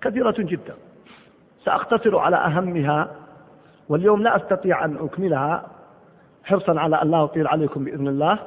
[0.00, 0.74] كثيرة جدا.
[1.64, 3.08] سأقتصر على أهمها
[3.88, 5.62] واليوم لا أستطيع أن أكملها
[6.44, 8.38] حرصا على أن لا أطيل عليكم بإذن الله.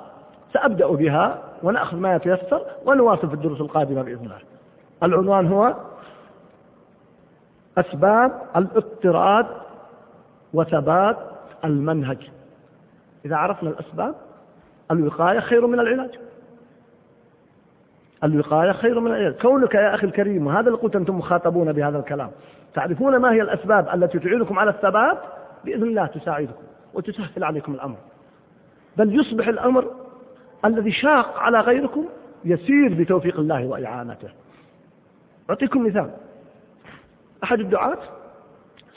[0.53, 4.39] سأبدأ بها ونأخذ ما يتيسر ونواصل في الدروس القادمة بإذن الله.
[5.03, 5.75] العنوان هو
[7.77, 9.45] أسباب الاضطراد
[10.55, 11.17] وثبات
[11.65, 12.17] المنهج.
[13.25, 14.15] إذا عرفنا الأسباب
[14.91, 16.19] الوقاية خير من العلاج.
[18.23, 19.33] الوقاية خير من العلاج.
[19.33, 22.31] كونك يا أخي الكريم وهذا اللي قلت أنتم مخاطبون بهذا الكلام
[22.73, 25.17] تعرفون ما هي الأسباب التي تعينكم على الثبات؟
[25.65, 26.63] بإذن الله تساعدكم
[26.93, 27.97] وتسهل عليكم الأمر.
[28.97, 29.91] بل يصبح الأمر
[30.65, 32.05] الذي شاق على غيركم
[32.45, 34.29] يسير بتوفيق الله وإعانته.
[35.49, 36.11] أعطيكم مثال.
[37.43, 37.97] أحد الدعاة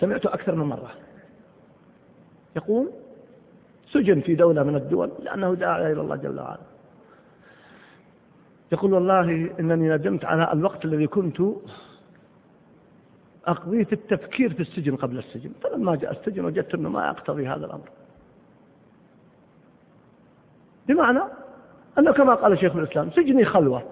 [0.01, 0.91] سمعته أكثر من مرة.
[2.59, 2.91] يقول
[3.91, 6.67] سجن في دولة من الدول لأنه داعي إلى الله جل وعلا.
[8.73, 11.43] يقول والله إنني ندمت على الوقت الذي كنت
[13.47, 15.51] أقضيه في التفكير في السجن قبل السجن.
[15.63, 17.89] فلما جاء السجن وجدت أنه ما يقتضي هذا الأمر.
[20.89, 21.23] بمعنى
[21.99, 23.83] أنه كما قال شيخ الإسلام سجني خلوة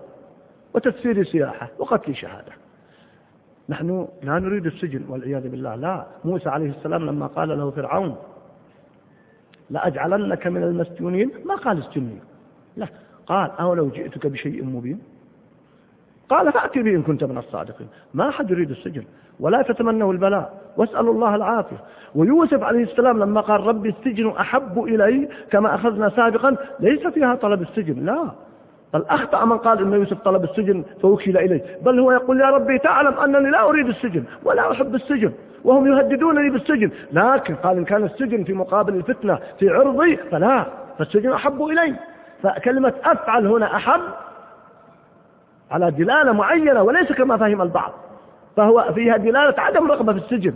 [0.74, 2.52] وتسفيري سياحة وقتلي شهادة.
[3.68, 5.74] نحن لا نريد السجن والعياذ بالله.
[5.74, 8.16] لا موسى عليه السلام لما قال له فرعون
[9.70, 12.18] لأجعلنك من المسجونين؟ ما قال اسجني
[12.76, 12.86] لا.
[13.26, 14.98] قال أولو جئتك بشيء مبين؟
[16.28, 17.88] قال فأتي به إن كنت من الصادقين.
[18.14, 19.04] ما أحد يريد السجن
[19.40, 20.72] ولا تتمنوا البلاء.
[20.76, 21.76] واسألوا الله العافية.
[22.14, 27.62] ويوسف عليه السلام لما قال ربي السجن أحب إلي كما أخذنا سابقا ليس فيها طلب
[27.62, 28.04] السجن.
[28.04, 28.30] لا.
[28.96, 31.78] بل أخطأ من قال إن يوسف طلب السجن فوكل إليه.
[31.82, 35.32] بل هو يقول يا ربي تعلم أنني لا أريد السجن ولا أحب السجن
[35.64, 36.90] وهم يهددونني بالسجن.
[37.12, 40.64] لكن قال إن كان السجن في مقابل الفتنة في عرضي فلا
[40.98, 41.94] فالسجن أحب إلي.
[42.42, 44.00] فكلمة أفعل هنا أحب
[45.70, 47.92] على دلالة معينة وليس كما فهم البعض.
[48.56, 50.54] فهو فيها دلالة عدم رغبة في السجن.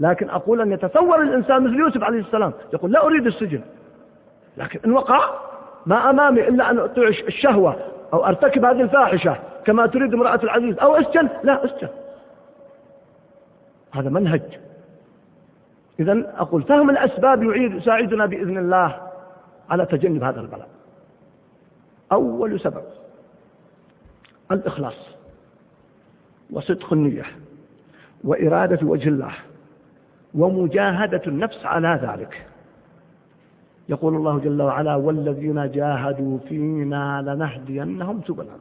[0.00, 3.60] لكن أقول أن يتصور الإنسان مثل يوسف عليه السلام يقول لا أريد السجن.
[4.56, 5.20] لكن إن وقع
[5.88, 7.76] ما أمامي إلا أن أطيع الشهوة
[8.12, 10.78] أو أرتكب هذه الفاحشة كما تريد امرأة العزيز.
[10.78, 11.88] أو أسجن؟ لا أسجن.
[13.92, 14.42] هذا منهج.
[16.00, 19.00] إذا أقول فهم الأسباب يعيد يساعدنا بإذن الله
[19.70, 20.68] على تجنب هذا البلاء.
[22.12, 22.84] أول سبب
[24.52, 25.08] الإخلاص
[26.50, 27.24] وصدق النية
[28.24, 29.32] وإرادة وجه الله
[30.34, 32.47] ومجاهدة النفس على ذلك.
[33.88, 38.56] يقول الله جل وعلا والذين جاهدوا فينا لنهدينهم سبلنا.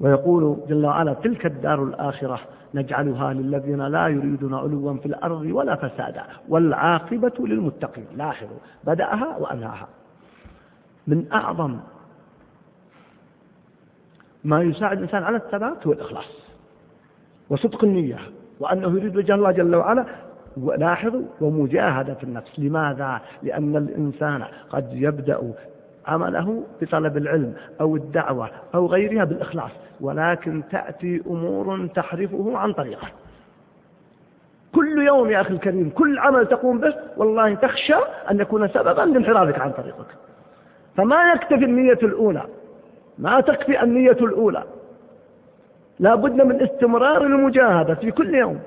[0.00, 2.40] ويقول جل وعلا تلك الدار الآخرة
[2.74, 8.06] نجعلها للذين لا يريدون علوا في الأرض ولا فسادا والعاقبة للمتقين.
[8.16, 9.88] لاحظوا بدأها وأنهاها.
[11.06, 11.78] من أعظم
[14.44, 16.48] ما يساعد الإنسان على الثبات هو الإخلاص
[17.50, 18.18] وصدق النية
[18.60, 20.06] وأنه يريد وجه الله جل وعلا
[20.56, 22.58] لاحظوا ومجاهدة النفس.
[22.58, 25.52] لماذا؟ لأن الإنسان قد يبدأ
[26.06, 33.08] عمله بطلب العلم أو الدعوة أو غيرها بالإخلاص ولكن تأتي أمور تحرفه عن طريقه.
[34.74, 37.94] كل يوم يا أخي الكريم كل عمل تقوم به والله تخشى
[38.30, 40.06] أن يكون سببا لانحرافك عن طريقك.
[40.96, 42.42] فما يكتفي النية الأولى؟
[43.18, 44.64] ما تكفي النية الأولى؟
[45.98, 48.60] لا بد من استمرار المجاهدة في كل يوم.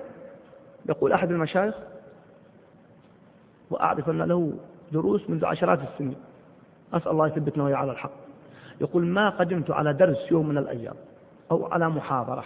[0.89, 1.76] يقول أحد المشايخ
[3.70, 4.54] وأعرف أن له
[4.91, 6.15] دروس منذ عشرات السنين.
[6.94, 8.12] أسأل الله يثبتنا على الحق.
[8.82, 10.96] يقول ما قدمت على درس يوم من الأيام
[11.52, 12.44] أو على محاضرة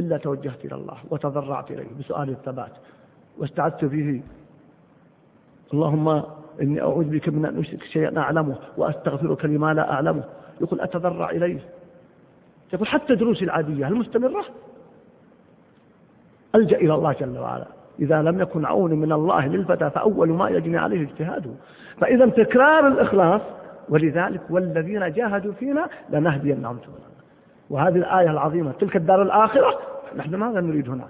[0.00, 2.72] إلا توجهت إلى الله وتضرعت إليه بسؤال الثبات
[3.38, 4.22] واستعدت فيه
[5.74, 6.22] اللهم
[6.62, 10.24] إني أعوذ بك من أن أشرك شيئا أعلمه وأستغفرك لما لا أعلمه.
[10.60, 11.60] يقول أتضرع إليه.
[12.72, 14.44] يقول حتى دروسي العادية المستمرة
[16.54, 17.66] ألجأ إلى الله جل وعلا.
[18.00, 21.50] إذا لم يكن عون من الله للفتى فأول ما يجني عليه اجتهاده.
[22.00, 23.40] فإذا تكرار الإخلاص
[23.88, 27.12] ولذلك والذين جاهدوا فينا لنهدينهم سبلنا.
[27.70, 29.78] وهذه الآية العظيمة تلك الدار الآخرة؟
[30.16, 31.04] نحن ماذا نريد هنا؟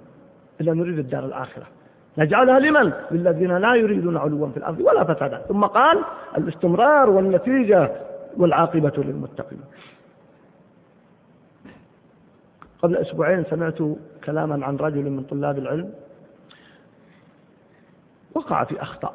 [0.61, 1.63] إلا نريد الدار الآخرة.
[2.17, 5.37] نجعلها لمن؟ للذين لا يريدون علوا في الأرض ولا فسادا.
[5.37, 5.99] ثم قال
[6.37, 7.91] الاستمرار والنتيجة
[8.37, 9.59] والعاقبة للمتقين.
[12.83, 13.77] قبل أسبوعين سمعت
[14.23, 15.93] كلاما عن رجل من طلاب العلم
[18.33, 19.13] وقع في أخطاء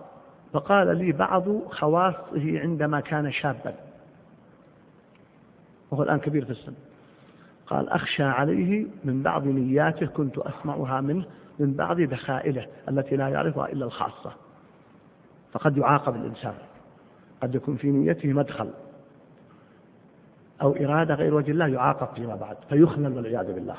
[0.53, 3.75] فقال لي بعض خواصه عندما كان شابا
[5.91, 6.75] وهو الآن كبير في السن
[7.67, 11.25] قال أخشى عليه من بعض نياته كنت أسمعها منه
[11.59, 14.33] من بعض دخائله التي لا يعرفها إلا الخاصة
[15.53, 16.55] فقد يعاقب الإنسان
[17.43, 18.71] قد يكون في نيته مدخل.
[20.63, 23.75] أو إرادة غير وجه الله يعاقب فيما بعد فيخلل والعياذ بالله.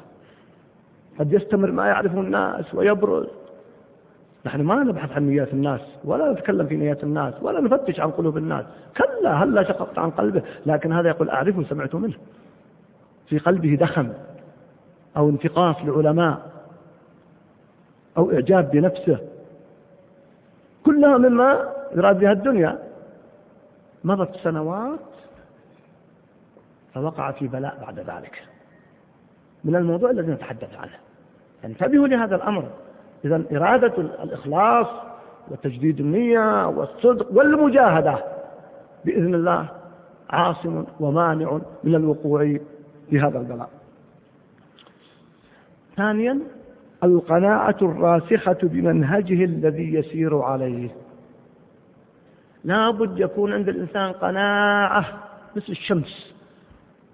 [1.20, 3.28] قد يستمر ما يعرفه الناس ويبرز.
[4.46, 8.38] نحن ما نبحث عن نيات الناس ولا نتكلم في نيات الناس ولا نفتش عن قلوب
[8.38, 8.66] الناس.
[8.98, 12.16] كلا هلا شققت عن قلبه؟ لكن هذا يقول أعرفه سمعت منه.
[13.28, 14.14] في قلبه دخن
[15.18, 16.52] أو انتقاص لعلماء
[18.18, 19.20] أو إعجاب بنفسه.
[20.86, 22.80] كلها مما يراد بها الدنيا.
[24.04, 25.00] مضت سنوات
[27.02, 28.44] فوقع في بلاء بعد ذلك.
[29.64, 30.96] من الموضوع الذي نتحدث عنه.
[31.66, 32.70] انتبهوا لهذا الأمر.
[33.26, 34.88] إذا إرادة الإخلاص
[35.52, 38.24] وتجديد النية والصدق والمجاهدة
[39.06, 39.70] بإذن الله
[40.30, 42.58] عاصم ومانع من الوقوع
[43.10, 43.70] في هذا البلاء.
[45.96, 46.40] ثانيا
[47.04, 50.90] القناعة الراسخة بمنهجه الذي يسير عليه.
[52.64, 55.06] لا بد يكون عند الإنسان قناعة
[55.56, 56.39] مثل الشمس.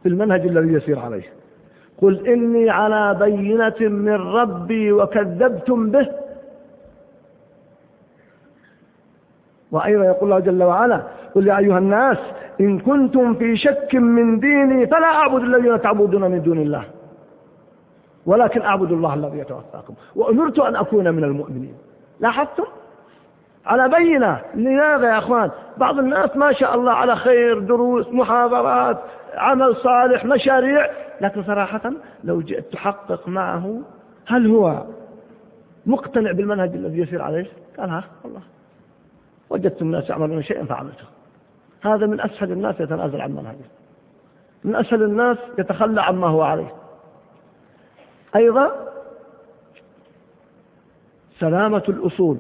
[0.06, 1.24] في المنهج الذي يسير عليه.
[2.02, 6.08] قل إني على بينة من ربي وكذبتم به.
[9.72, 11.02] وأيضا يقول الله جل وعلا
[11.36, 12.18] قل يا أيها الناس
[12.60, 16.84] إن كنتم في شك من ديني فلا أعبد الذين تعبدون من دون الله
[18.26, 19.94] ولكن أعبد الله الذي يتوفاكم.
[20.16, 21.76] وأمرت أن أكون من المؤمنين.
[22.20, 22.66] لاحظتم؟
[23.66, 24.42] على بينة.
[24.56, 28.98] لماذا يا أخوان؟ بعض الناس ما شاء الله على خير دروس محاضرات
[29.36, 30.90] عمل صالح مشاريع
[31.22, 31.92] لكن صراحة
[32.24, 33.82] لو جئت تحقق معه
[34.28, 34.84] هل هو
[35.86, 38.42] مقتنع بالمنهج الذي يسير عليه؟ قال ها والله.
[39.50, 41.06] وجدت الناس يعملون شيئا فعملته.
[41.82, 43.66] هذا من أسهل الناس يتنازل عن منهجه.
[44.64, 46.74] من أسهل الناس يتخلى عما هو عليه.
[48.36, 48.72] أيضا
[51.40, 52.38] سلامة الأصول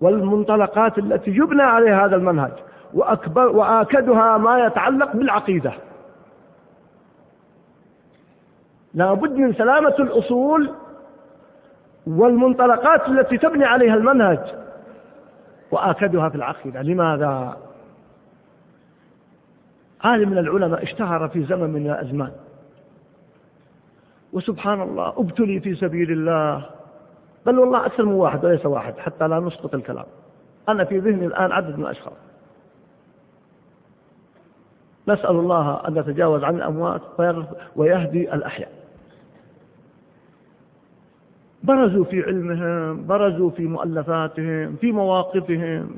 [0.00, 2.52] والمنطلقات التي يبنى عليها هذا المنهج
[2.94, 5.72] وأكبر وآكدها ما يتعلق بالعقيدة.
[8.94, 10.70] لا بد من سلامة الأصول
[12.06, 14.40] والمنطلقات التي تبني عليها المنهج
[15.70, 16.82] وآكدها في العقيدة.
[16.82, 17.56] لماذا؟
[20.00, 22.32] عالم من العلماء اشتهر في زمن من الأزمان.
[24.32, 26.66] وسبحان الله ابتلي في سبيل الله.
[27.46, 30.06] بل والله أكثر من واحد وليس واحد حتى لا نسقط الكلام.
[30.68, 32.18] أنا في ذهني الآن عدد من الأشخاص.
[35.08, 37.00] نسأل الله أن يتجاوز عن الأموات
[37.76, 38.79] ويهدي الأحياء.
[41.62, 45.96] برزوا في علمهم برزوا في مؤلفاتهم في مواقفهم.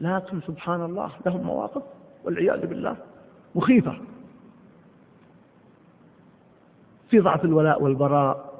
[0.00, 1.82] لكن سبحان الله لهم مواقف
[2.24, 2.96] والعياذ بالله.
[3.54, 3.96] مخيفة.
[7.10, 8.52] في ضعف الولاء والبراء.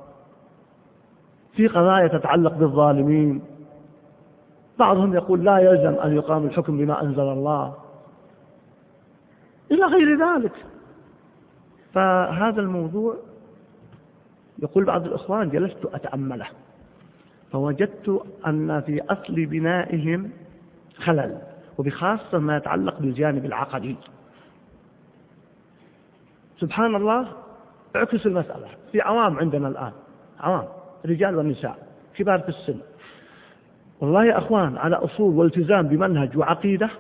[1.53, 3.43] في قضايا تتعلق بالظالمين.
[4.79, 7.75] بعضهم يقول لا يلزم أن يقام الحكم بما أنزل الله.
[9.71, 10.53] إلى غير ذلك.
[11.93, 13.17] فهذا الموضوع
[14.63, 16.47] يقول بعض الإخوان جلست أتأمله.
[17.53, 20.31] فوجدت أن في أصل بنائهم
[20.97, 21.39] خلل
[21.79, 23.97] وبخاصة ما يتعلق بالجانب العقدي.
[26.59, 27.33] سبحان الله
[27.97, 28.69] اعكس المسألة.
[28.93, 29.93] في عوام عندنا الآن
[30.41, 30.65] عوام
[31.07, 31.77] رجال ونساء
[32.15, 32.79] كبار في السن.
[34.01, 36.91] والله يا أخوان على أصول والتزام بمنهج وعقيدة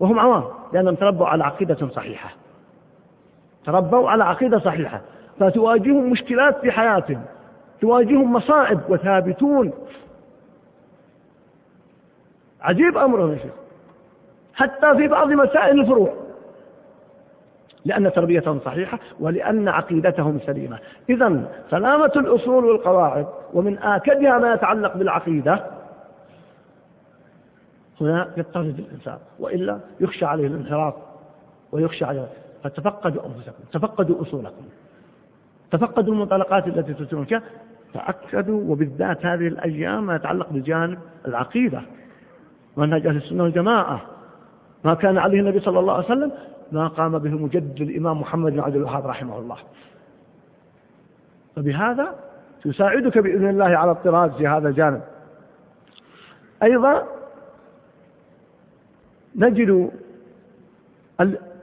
[0.00, 2.34] وهم عوام لأنهم تربوا على عقيدة صحيحة.
[3.64, 5.00] تربوا على عقيدة صحيحة.
[5.40, 7.22] فتواجههم مشكلات في حياتهم
[7.80, 9.72] تواجههم مصائب وثابتون.
[12.60, 13.52] عجيب أمرهم يا شيخ
[14.54, 16.14] حتى في بعض مسائل الفروع.
[17.84, 20.78] لأن تربيتهم صحيحة ولأن عقيدتهم سليمة.
[21.10, 25.66] إذا سلامة الأصول والقواعد ومن آكدها ما يتعلق بالعقيدة
[28.00, 30.94] هنا يضطرد الإنسان وإلا يخشى عليه الانحراف
[31.72, 32.28] ويخشى عليه.
[32.64, 34.64] فتفقدوا أنفسكم تفقدوا أصولكم.
[35.70, 36.94] تفقدوا المنطلقات التي
[37.24, 37.42] فيها
[37.94, 41.82] تأكدوا وبالذات هذه الأيام ما يتعلق بجانب العقيدة
[42.76, 44.00] منهج أهل السنة والجماعة.
[44.84, 46.32] ما كان عليه النبي صلى الله عليه وسلم
[46.72, 49.56] ما قام به مجدد الإمام محمد بن عبد الوهاب رحمه الله.
[51.56, 52.14] فبهذا
[52.64, 55.02] تساعدك بإذن الله على الطراز في هذا الجانب.
[56.62, 57.02] أيضا
[59.36, 59.90] نجد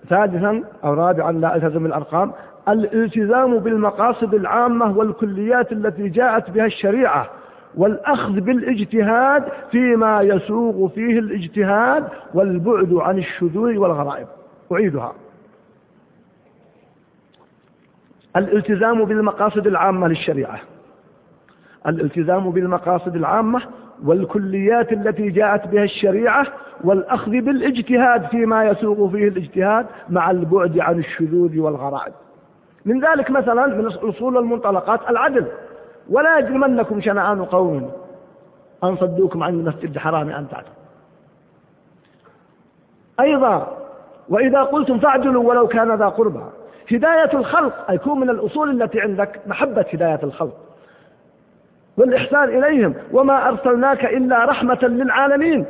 [0.09, 2.33] ثالثا أو رابعا لا ألتزم الأرقام
[2.69, 7.29] الالتزام بالمقاصد العامة والكليات التي جاءت بها الشريعة
[7.77, 14.27] والأخذ بالاجتهاد فيما يسوغ فيه الاجتهاد والبعد عن الشذوذ والغرائب.
[14.71, 15.13] أعيدها.
[18.35, 20.59] الالتزام بالمقاصد العامة للشريعة.
[21.87, 23.61] الالتزام بالمقاصد العامة
[24.05, 26.47] والكليات التي جاءت بها الشريعة
[26.83, 32.13] والأخذ بالاجتهاد فيما يسوغ فيه الاجتهاد مع البعد عن الشذوذ والغرائب.
[32.87, 35.45] من ذلك مثلا من أصول المنطلقات العدل.
[36.09, 37.91] ولا يجرمنكم شنآن قوم
[38.83, 40.73] أن صدوكم عن المسجد الحرام أن تعتدوا
[43.19, 43.77] أيضا
[44.29, 46.43] وإذا قلتم فاعدلوا ولو كان ذا قربى.
[46.91, 50.57] هداية الخلق يكون من الأصول التي عندك محبة هداية الخلق.
[51.97, 55.65] والإحسان إليهم وما أرسلناك إلا رحمة للعالمين.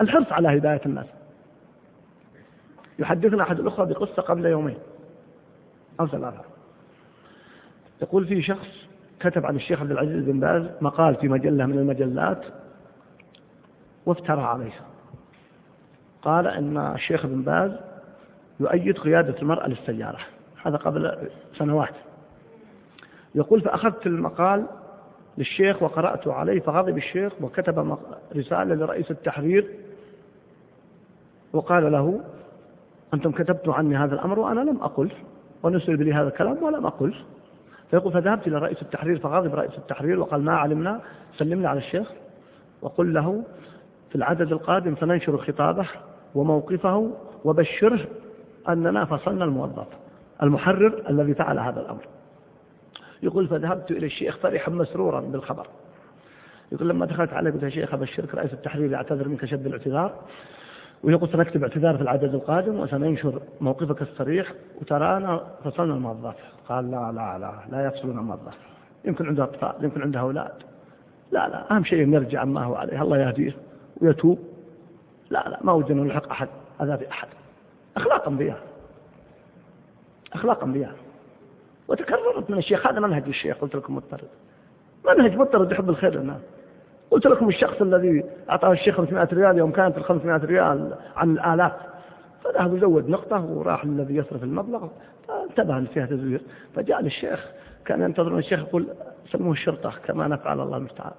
[0.00, 1.06] الحرص على هداية الناس.
[2.98, 4.78] يحدثنا أحد الأخوة بقصة قبل يومين.
[6.00, 6.40] أو ثلاثة.
[8.02, 8.68] يقول في شخص
[9.20, 12.44] كتب عن الشيخ عبد العزيز بن باز مقال في مجلة من المجلات
[14.06, 14.72] وافترى عليه
[16.22, 17.72] قال أن الشيخ بن باز
[18.60, 20.18] يؤيد قيادة المرأة للسيارة.
[20.62, 21.28] هذا قبل
[21.58, 21.94] سنوات.
[23.34, 24.66] يقول فأخذت المقال
[25.38, 27.98] للشيخ وقرأته عليه فغضب الشيخ وكتب
[28.36, 29.74] رسالة لرئيس التحرير
[31.52, 32.20] وقال له
[33.14, 35.10] أنتم كتبتوا عني هذا الأمر وأنا لم أقل.
[35.62, 37.14] ونسب لي هذا الكلام ولم أقل
[37.90, 41.00] فيقول فذهبت إلى رئيس التحرير فغضب رئيس التحرير وقال ما علمنا
[41.36, 42.08] سلمنا على الشيخ
[42.82, 43.44] وقل له
[44.10, 45.86] في العدد القادم سننشر خطابه
[46.34, 47.12] وموقفه
[47.44, 48.00] وبشره
[48.68, 49.86] أننا فصلنا الموظف
[50.42, 52.06] المحرر الذي فعل هذا الأمر.
[53.22, 55.66] يقول فذهبت إلى الشيخ فرحا مسرورا بالخبر.
[56.72, 60.14] يقول لما دخلت عليه قلت يا شيخ أبشرك رئيس التحرير يعتذر منك شد الاعتذار.
[61.02, 66.34] ويقول سنكتب اعتذار في العدد القادم وسننشر موقفك الصريح وترانا فصلنا الموظف.
[66.68, 68.58] قال لا لا لا لا يفصلون الموظف.
[69.04, 70.52] يمكن عنده أطفال يمكن عنده أولاد.
[71.32, 73.02] لا لا أهم شيء يرجع عما هو عليه.
[73.02, 73.56] الله يهديه
[74.00, 74.38] ويتوب.
[75.30, 76.48] لا لا ما وجدنا نلحق أحد
[76.80, 77.28] هذا بأحد
[77.96, 78.60] أخلاق أنبياء.
[80.32, 80.94] أخلاق أنبياء.
[81.88, 82.86] وتكررت من الشيخ.
[82.86, 84.28] هذا منهج الشيخ قلت لكم مضطرد.
[85.06, 86.40] منهج مضطرد يحب الخير للناس.
[87.10, 91.72] قلت لكم الشخص الذي أعطاه الشيخ 500 ريال يوم كانت ال 500 ريال عن الآلاف
[92.44, 94.88] فذهب يزود نقطة وراح للذي يصرف المبلغ.
[95.28, 96.40] فانتبه فيها تزوير.
[96.74, 97.46] فجاء للشيخ
[97.84, 98.86] كان ينتظر الشيخ يقول
[99.32, 101.12] سموه الشرطة كما نفعل الله المستعان.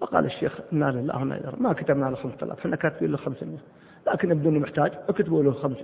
[0.00, 3.58] فقال الشيخ إنا لله وإنا ما كتبنا له 5000 إحنا كاتبين له 500
[4.06, 5.76] لكن يبدو إنه محتاج اكتبوا له خمس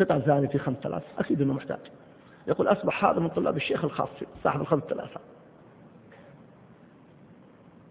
[0.00, 1.78] قطع ثاني في 5000 أكيد إنه محتاج.
[2.46, 4.08] يقول أصبح هذا من طلاب الشيخ الخاص
[4.44, 5.10] صاحب ال 5000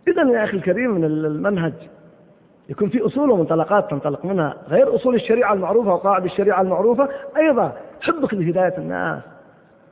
[0.07, 1.73] إذا يا أخي الكريم من المنهج
[2.69, 7.09] يكون في أصول ومنطلقات تنطلق منها غير أصول الشريعة المعروفة وقواعد الشريعة المعروفة.
[7.37, 9.23] أيضا حبك لهداية الناس.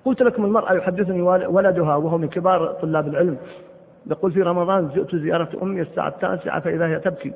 [0.05, 3.37] قلت لكم المرأة يحدثني ولدها وهو من كبار طلاب العلم.
[4.07, 7.33] يقول في رمضان جئت زيارة أمي الساعة التاسعة فإذا هي تبكي.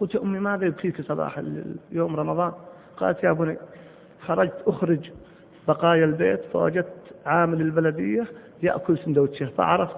[0.00, 1.42] قلت يا أمي ماذا يبكيك صباح
[1.92, 2.52] يوم رمضان؟
[2.96, 3.56] قالت يا بني
[4.26, 5.10] خرجت أخرج
[5.68, 6.92] بقايا البيت فوجدت
[7.26, 8.24] عامل البلدية
[8.62, 9.96] يأكل سندوتشه فعرفت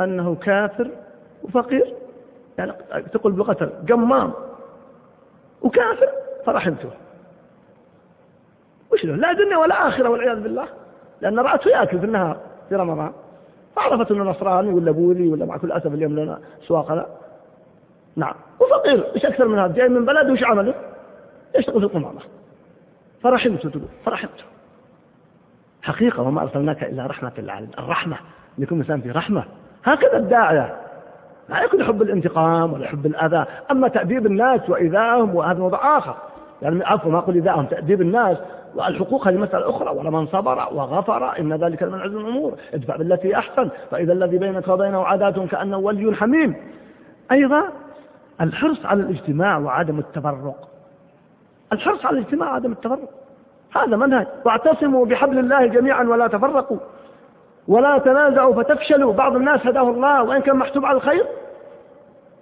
[0.00, 0.90] أنه كافر
[1.42, 1.94] وفقير.
[2.58, 2.72] يعني
[3.12, 4.32] تقول بلغة قمام
[5.62, 6.08] وكافر
[6.46, 6.90] فرحمته
[8.92, 10.68] وش له لا دنيا ولا آخرة والعياذ بالله.
[11.20, 12.36] لأن رأته يأكل في النهار
[12.68, 13.12] في رمضان.
[13.76, 17.06] فعرفت أنه نصراني ولا بوذي ولا مع كل أسف اليوم لنا سواقنا
[18.16, 18.34] نعم.
[18.60, 20.74] وفقير إيش أكثر من هذا؟ جاي من بلد وش عمله؟
[21.58, 22.20] يشتغل في القمامة؟
[23.22, 23.88] فرحمته تقول.
[24.04, 24.44] فرحمته
[25.82, 27.72] حقيقة وما أرسلناك إلا رحمة للعالمين.
[27.78, 28.16] الرحمة
[28.58, 29.44] يكون الإنسان في رحمة.
[29.84, 30.76] هكذا الداعية.
[31.48, 36.14] لا يكون يحب الانتقام ولا يحب الأذى أما تأديب الناس وإيذاءهم وهذا موضوع آخر.
[36.62, 38.36] يعني عفوا ما أقول إيذاءهم تأديب الناس
[38.74, 42.54] والحقوق هذه مسألة أخرى ولمن صبر وغفر إن ذلك من عزم الأمور.
[42.74, 46.54] ادفع بالتي أحسن فإذا الذي بينك وبينه عادات كأنه ولي حميم.
[47.32, 47.62] أيضا
[48.40, 50.68] الحرص على الاجتماع وعدم التفرق.
[51.72, 53.08] الحرص على الاجتماع وعدم التفرق.
[53.76, 54.26] هذا منهج.
[54.44, 56.78] واعتصموا بحبل الله جميعا ولا تفرقوا.
[57.70, 59.12] ولا تنازعوا فتفشلوا.
[59.12, 61.26] بعض الناس هداه الله وإن كان محسوب على الخير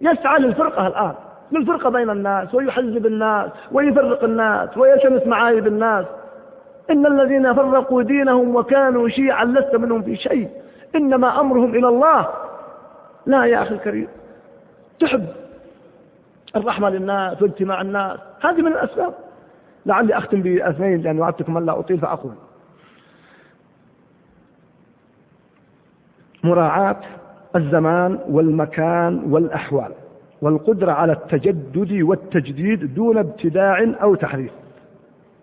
[0.01, 1.15] يسعى للفرقة الآن.
[1.53, 6.07] للفرقة بين الناس ويحزب الناس ويفرق الناس ويشمس معايب الناس.
[6.91, 10.49] إن الذين فرقوا دينهم وكانوا شيعا لست منهم في شيء.
[10.97, 12.29] إنما أمرهم إلى الله.
[13.27, 14.09] لا يا أخي الكريم.
[15.01, 15.27] تحب
[16.57, 18.19] الرحمة للناس واجتماع الناس.
[18.41, 19.15] هذه من الأسباب.
[19.87, 22.35] لعلي أختم بأثنين لأن وعدتكم أن لا أطيل فأقول.
[26.45, 26.97] مراعاة
[27.57, 29.93] الزمان والمكان والأحوال
[30.43, 34.53] والقدرة على التجدد والتجديد دون ابتداع أو تحريف.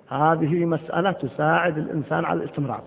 [0.10, 2.82] هذه مسألة تساعد الإنسان على الاستمرار.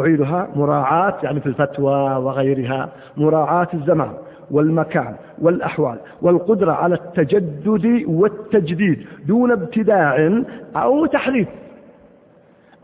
[0.00, 4.12] أعيدها مراعاة يعني في الفتوى وغيرها مراعاة الزمان
[4.50, 10.42] والمكان والأحوال والقدرة على التجدد والتجديد دون ابتداع
[10.76, 11.48] أو تحريف.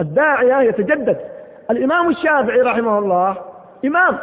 [0.01, 1.17] الداعية يتجدد.
[1.71, 3.37] الإمام الشافعي رحمه الله
[3.85, 4.19] إمام.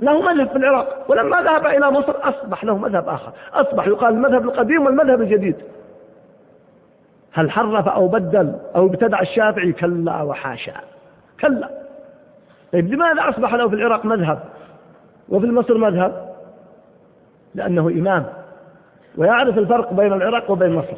[0.00, 1.04] له مذهب في العراق.
[1.08, 3.32] ولما ذهب إلى مصر أصبح له مذهب آخر.
[3.54, 5.56] أصبح يقال المذهب القديم والمذهب الجديد.
[7.32, 10.74] هل حرف أو بدل أو ابتدع الشافعي؟ كلا وحاشا.
[11.40, 11.68] كلا.
[12.72, 14.38] طيب لماذا أصبح له في العراق مذهب
[15.28, 16.34] وفي مصر مذهب؟
[17.54, 18.24] لأنه إمام.
[19.16, 20.96] ويعرف الفرق بين العراق وبين مصر.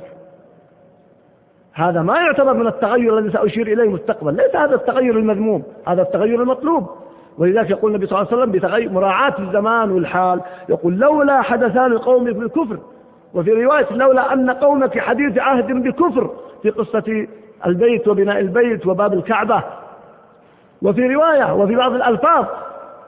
[1.72, 4.42] هذا ما يعتبر من التغير الذي سأشير إليه مستقبلا.
[4.42, 5.62] ليس هذا التغير المذموم.
[5.86, 6.90] هذا التغير المطلوب.
[7.39, 10.41] ولذلك يقول النبي صلى الله عليه وسلم بتغير مراعاة الزمان والحال.
[10.68, 12.78] يقول لولا حدثان القوم في الكفر
[13.35, 16.31] وفي رواية لولا أن قومك حديث عهد بكفر
[16.62, 17.26] في قصة
[17.66, 19.62] البيت وبناء البيت وباب الكعبة.
[20.83, 22.45] وفي رواية وفي بعض الألفاظ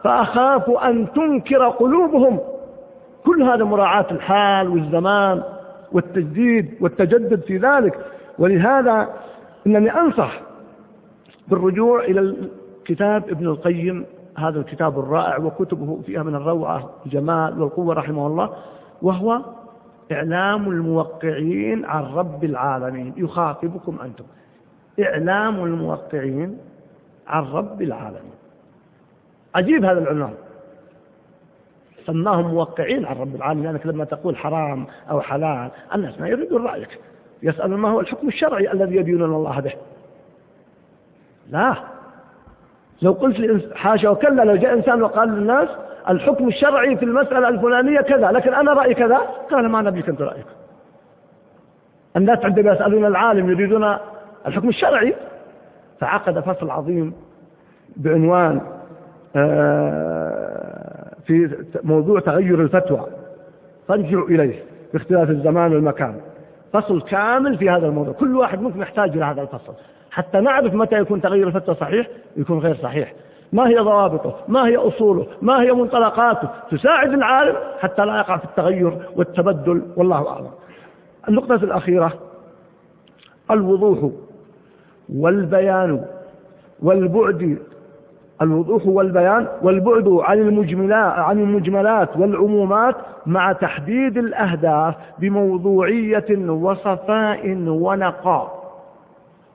[0.04, 2.40] فأخاف أن تنكر قلوبهم.
[3.26, 5.42] كل هذا مراعاة الحال والزمان
[5.92, 7.98] والتجديد والتجدد في ذلك.
[8.38, 9.08] ولهذا
[9.66, 10.40] إنني أنصح
[11.48, 12.34] بالرجوع إلى
[12.84, 14.06] كتاب ابن القيم
[14.38, 18.56] هذا الكتاب الرائع وكتبه فيها من الروعة الجمال والقوة رحمه الله
[19.02, 19.40] وهو
[20.12, 23.14] إعلام الموقعين عن رب العالمين.
[23.16, 24.24] يخاطبكم أنتم.
[25.00, 26.58] إعلام الموقعين
[27.26, 28.32] عن رب العالمين.
[29.54, 30.34] عجيب هذا العنوان.
[32.06, 36.98] سماهم موقعين عن رب العالمين لأنك لما تقول حرام أو حلال الناس ما يريدون رأيك.
[37.42, 39.72] يسألون ما هو الحكم الشرعي الذي يدينون الله به.
[41.50, 41.91] لا.
[43.02, 45.68] لو قلت حاشا وكلا لو جاء إنسان وقال للناس
[46.08, 49.18] الحكم الشرعي في المسألة الفلانية كذا لكن أنا رأيي كذا
[49.50, 50.46] قال ما نبيك أنت رأيك.
[52.16, 53.96] الناس عندما يسألون العالم يريدون
[54.46, 55.14] الحكم الشرعي.
[56.00, 57.14] فعقد فصل عظيم
[57.96, 58.60] بعنوان
[59.36, 63.06] آه، في موضوع تغير الفتوى.
[63.88, 66.14] فارجعوا إليه باختلاف الزمان والمكان.
[66.72, 68.14] فصل كامل في هذا الموضوع.
[68.14, 69.72] كل واحد منكم يحتاج إلى هذا الفصل.
[70.10, 73.14] حتى نعرف متى يكون تغير الفتوى صحيح يكون غير صحيح.
[73.52, 78.44] ما هي ضوابطه؟ ما هي أصوله؟ ما هي منطلقاته؟ تساعد العالم حتى لا يقع في
[78.44, 80.50] التغير والتبدل والله أعلم.
[81.28, 82.12] النقطة الأخيرة
[83.50, 84.10] الوضوح
[85.14, 86.04] والبيان
[86.82, 87.58] والبعد
[88.42, 98.62] الوضوح والبيان والبعد عن المجملات عن المجملات والعمومات مع تحديد الأهداف بموضوعية وصفاء ونقاء.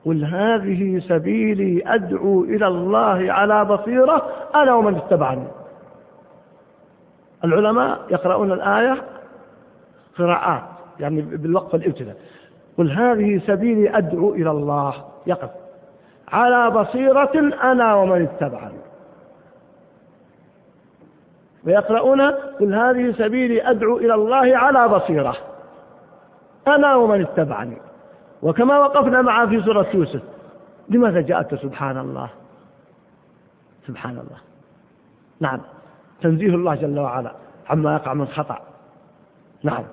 [0.05, 5.47] قل هذه سبيلي أدعو إلى الله على بصيرة أنا ومن اتبعني.
[7.43, 8.97] العلماء يقرؤون الآية
[10.17, 10.63] قراءات
[10.99, 12.15] يعني بالوقف الابتداء
[12.77, 14.93] قل هذه سبيلي أدعو إلى الله
[15.27, 15.66] يقف.
[16.31, 18.79] على بصيرة أنا ومن اتبعني.
[21.65, 25.37] ويقرؤون قل هذه سبيلي أدعو إلى الله على بصيرة.
[26.67, 27.77] أنا ومن اتبعني.
[28.41, 30.21] وكما وقفنا معه في سورة يوسف.
[30.89, 32.29] لماذا جاءت سبحان الله؟
[33.87, 34.37] سبحان الله.
[35.39, 35.59] نعم.
[36.21, 37.31] تنزيه الله جل وعلا.
[37.69, 38.59] عما يقع من خطأ.
[39.63, 39.83] نعم.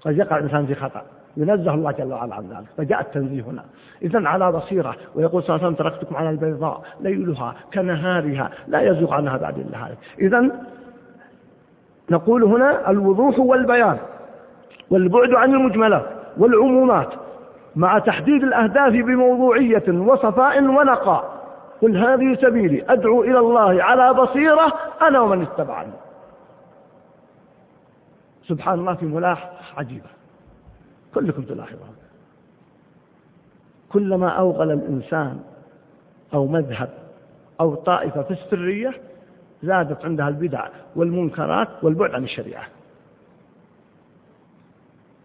[0.00, 1.02] قد يقع الإنسان في خطأ.
[1.38, 2.66] ينزه الله جل وعلا عن ذلك.
[2.76, 3.64] فجاء التنزيه هنا.
[4.02, 9.14] إذا على بصيرة ويقول صلى الله عليه وسلم تركتكم على البيضاء ليلها كنهارها لا يزوغ
[9.14, 10.50] عنها بعد إلا إذا
[12.10, 13.98] نقول هنا الوضوح والبيان
[14.90, 16.06] والبعد عن المجملات
[16.38, 17.08] والعمومات
[17.76, 21.38] مع تحديد الأهداف بموضوعية وصفاء ونقاء.
[21.82, 24.72] قل هذه سبيلي أدعو إلى الله على بصيرة
[25.02, 25.92] أنا ومن اتبعني.
[28.48, 30.17] سبحان الله في ملاحظة عجيبة.
[31.14, 31.96] كلكم تلاحظون.
[33.92, 35.40] كلما أوغل الإنسان
[36.34, 36.90] أو مذهب
[37.60, 38.94] أو طائفة في السرية
[39.62, 42.66] زادت عندها البدع والمنكرات والبعد عن الشريعة.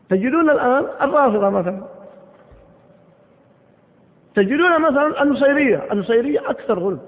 [0.09, 1.87] تجدون الآن الرافضة مثلا.
[4.35, 7.01] تجدون مثلا النصيرية النصيرية أكثر غلب.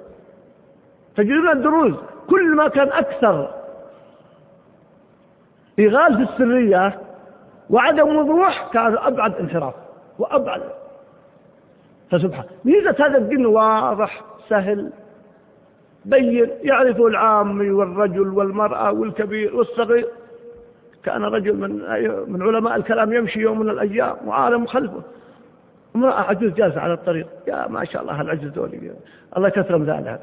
[1.16, 1.94] تجدون الدروز
[2.30, 3.54] كل ما كان أكثر
[5.80, 7.02] إغال في السرية
[7.70, 9.74] وعدم وضوح كان أبعد انحراف
[10.20, 10.62] وأبعد.
[12.12, 12.46] فسبحان.
[12.66, 14.92] ميزة هذا الدين واضح سهل
[16.06, 20.08] بين يعرفه العامي والرجل والمرأة والكبير والصغير.
[21.04, 21.72] كان رجل من
[22.32, 25.02] من علماء الكلام يمشي يوم من الأيام وعالم خلفه.
[25.96, 27.28] امرأة عجوز جالسة على الطريق.
[27.48, 28.92] يا ما شاء الله العجز دولي
[29.38, 30.20] الله كثر مثالها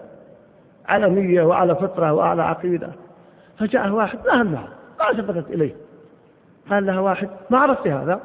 [0.89, 2.89] على نية وعلى فطرة وعلى عقيدة.
[3.59, 4.69] فجاء واحد لا همها
[4.99, 5.75] ما التفتت إليه.
[6.71, 8.21] قال لها واحد ما عرفت هذا؟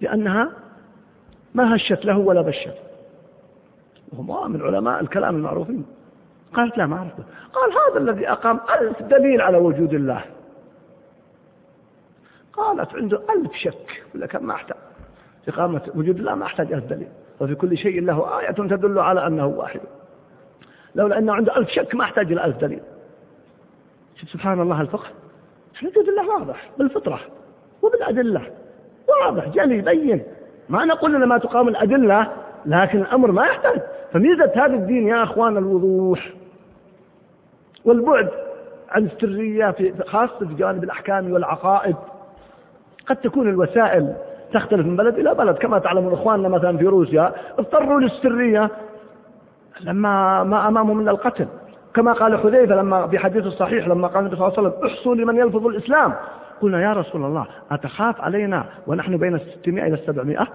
[0.00, 0.52] لأنها
[1.54, 2.74] ما هشت له ولا بشت.
[4.12, 5.86] وهم من علماء الكلام المعروفين
[6.54, 10.24] قالت لا ما عرفته قال هذا الذي أقام ألف دليل على وجود الله.
[12.52, 14.02] قالت عنده ألف شك.
[14.14, 14.76] ولا كان ما أحتاج.
[15.48, 17.08] إقامة وجود الله ما أحتاج ألف دليل.
[17.40, 19.80] وفي كل شيء له آية تدل على أنه واحد.
[20.94, 22.82] لولا أنه عنده ألف شك ما أحتاج إلى ألف دليل.
[24.32, 25.06] سبحان الله الفقه
[25.82, 27.20] وجود الله واضح بالفطرة
[27.82, 28.42] وبالأدلة
[29.08, 30.22] واضح جلي بين
[30.68, 32.32] ما نقول لنا ما تقام الأدلة
[32.66, 33.82] لكن الأمر ما يحتاج.
[34.12, 36.32] فميزة هذا الدين يا أخوان الوضوح
[37.84, 38.28] والبعد
[38.90, 41.96] عن السرية في خاصة في جوانب الأحكام والعقائد.
[43.06, 44.14] قد تكون الوسائل
[44.52, 48.70] تختلف من بلد إلى بلد كما تعلمون إخواننا مثلا في روسيا اضطروا للسرية
[49.80, 51.46] لما ما أمامهم من القتل.
[51.94, 55.14] كما قال حذيفة لما في حديث الصحيح لما قال النبي صلى الله عليه وسلم احصوا
[55.14, 56.14] لمن يلفظ الإسلام.
[56.60, 60.46] قلنا يا رسول الله أتخاف علينا ونحن بين الستمائة إلى السبعمائة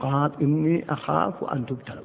[0.00, 2.04] قال إني أخاف أن تبتلوا.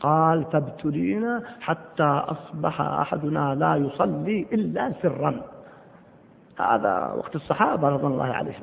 [0.00, 5.40] قال فابتلينا حتى أصبح أحدنا لا يصلي إلا سرا.
[6.60, 8.62] هذا وقت الصحابة رضي الله عليهم.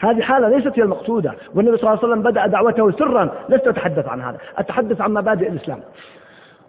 [0.00, 4.08] هذه حالة ليست هي المقصودة والنبي صلى الله عليه وسلم بدأ دعوته سرا لست أتحدث
[4.08, 5.80] عن هذا أتحدث عن مبادئ الإسلام.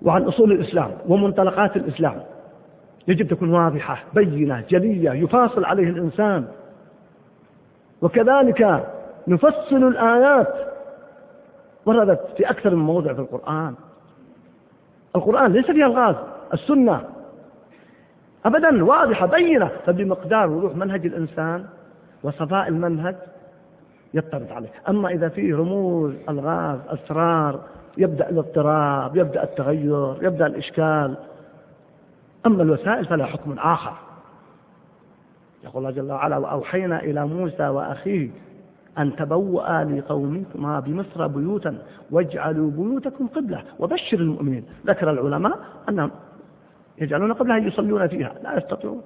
[0.03, 2.23] وعن أصول الإسلام ومنطلقات الإسلام.
[3.07, 6.45] يجب تكون واضحة بينة جلية يفاصل عليه الإنسان.
[8.01, 8.85] وكذلك
[9.27, 10.53] نفصل الآيات
[11.85, 13.73] وردت في أكثر من موضع في القرآن.
[15.15, 16.15] القرآن ليس فيها الغاز
[16.53, 17.01] السنة.
[18.45, 19.71] أبدا واضحة بينة.
[19.85, 21.65] فبمقدار وضوح منهج الإنسان
[22.23, 23.15] وصفاء المنهج
[24.13, 24.69] يضطرد عليه.
[24.89, 27.59] أما إذا فيه رموز ألغاز أسرار
[27.97, 31.15] يبدأ الاضطراب يبدأ التغير يبدأ الإشكال.
[32.45, 33.93] أما الوسائل فلا حكم آخر.
[35.63, 38.29] يقول الله جل وعلا وأوحينا إلى موسى وأخيه
[38.97, 41.77] أن تبوأ لقومكما بمصر بيوتا
[42.11, 44.65] واجعلوا بيوتكم قبلة وبشر المؤمنين.
[44.85, 46.11] ذكر العلماء أنهم
[47.01, 48.33] يجعلون قبلها يصلون فيها.
[48.43, 49.01] لا يستطيعون.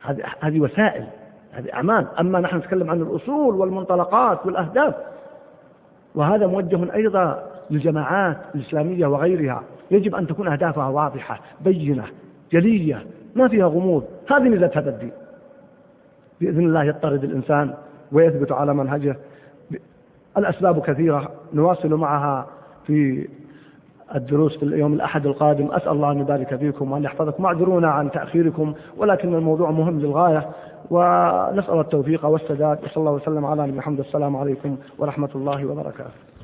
[0.00, 1.06] هذه هذه وسائل
[1.52, 2.06] هذه أعمال.
[2.20, 4.94] أما نحن نتكلم عن الأصول والمنطلقات والأهداف
[6.14, 12.04] وهذا موجه أيضا للجماعات الإسلامية وغيرها يجب أن تكون أهدافها واضحة بينة
[12.52, 13.06] جلية
[13.36, 14.04] ما فيها غموض.
[14.30, 15.12] هذه ميزة هذا الدين.
[16.40, 17.74] بإذن الله يضطرد الإنسان
[18.12, 19.16] ويثبت على منهجه.
[20.38, 22.46] الأسباب كثيرة نواصل معها
[22.86, 23.28] في
[24.14, 25.72] الدروس في اليوم الأحد القادم.
[25.72, 27.42] أسأل الله أن يبارك فيكم وأن يحفظكم.
[27.42, 30.48] معذرونا عن تأخيركم ولكن الموضوع مهم للغاية.
[30.90, 32.78] ونسأل التوفيق والسداد.
[32.84, 34.00] وصلى الله وسلم على نبينا محمد.
[34.00, 36.35] السلام عليكم ورحمة الله وبركاته.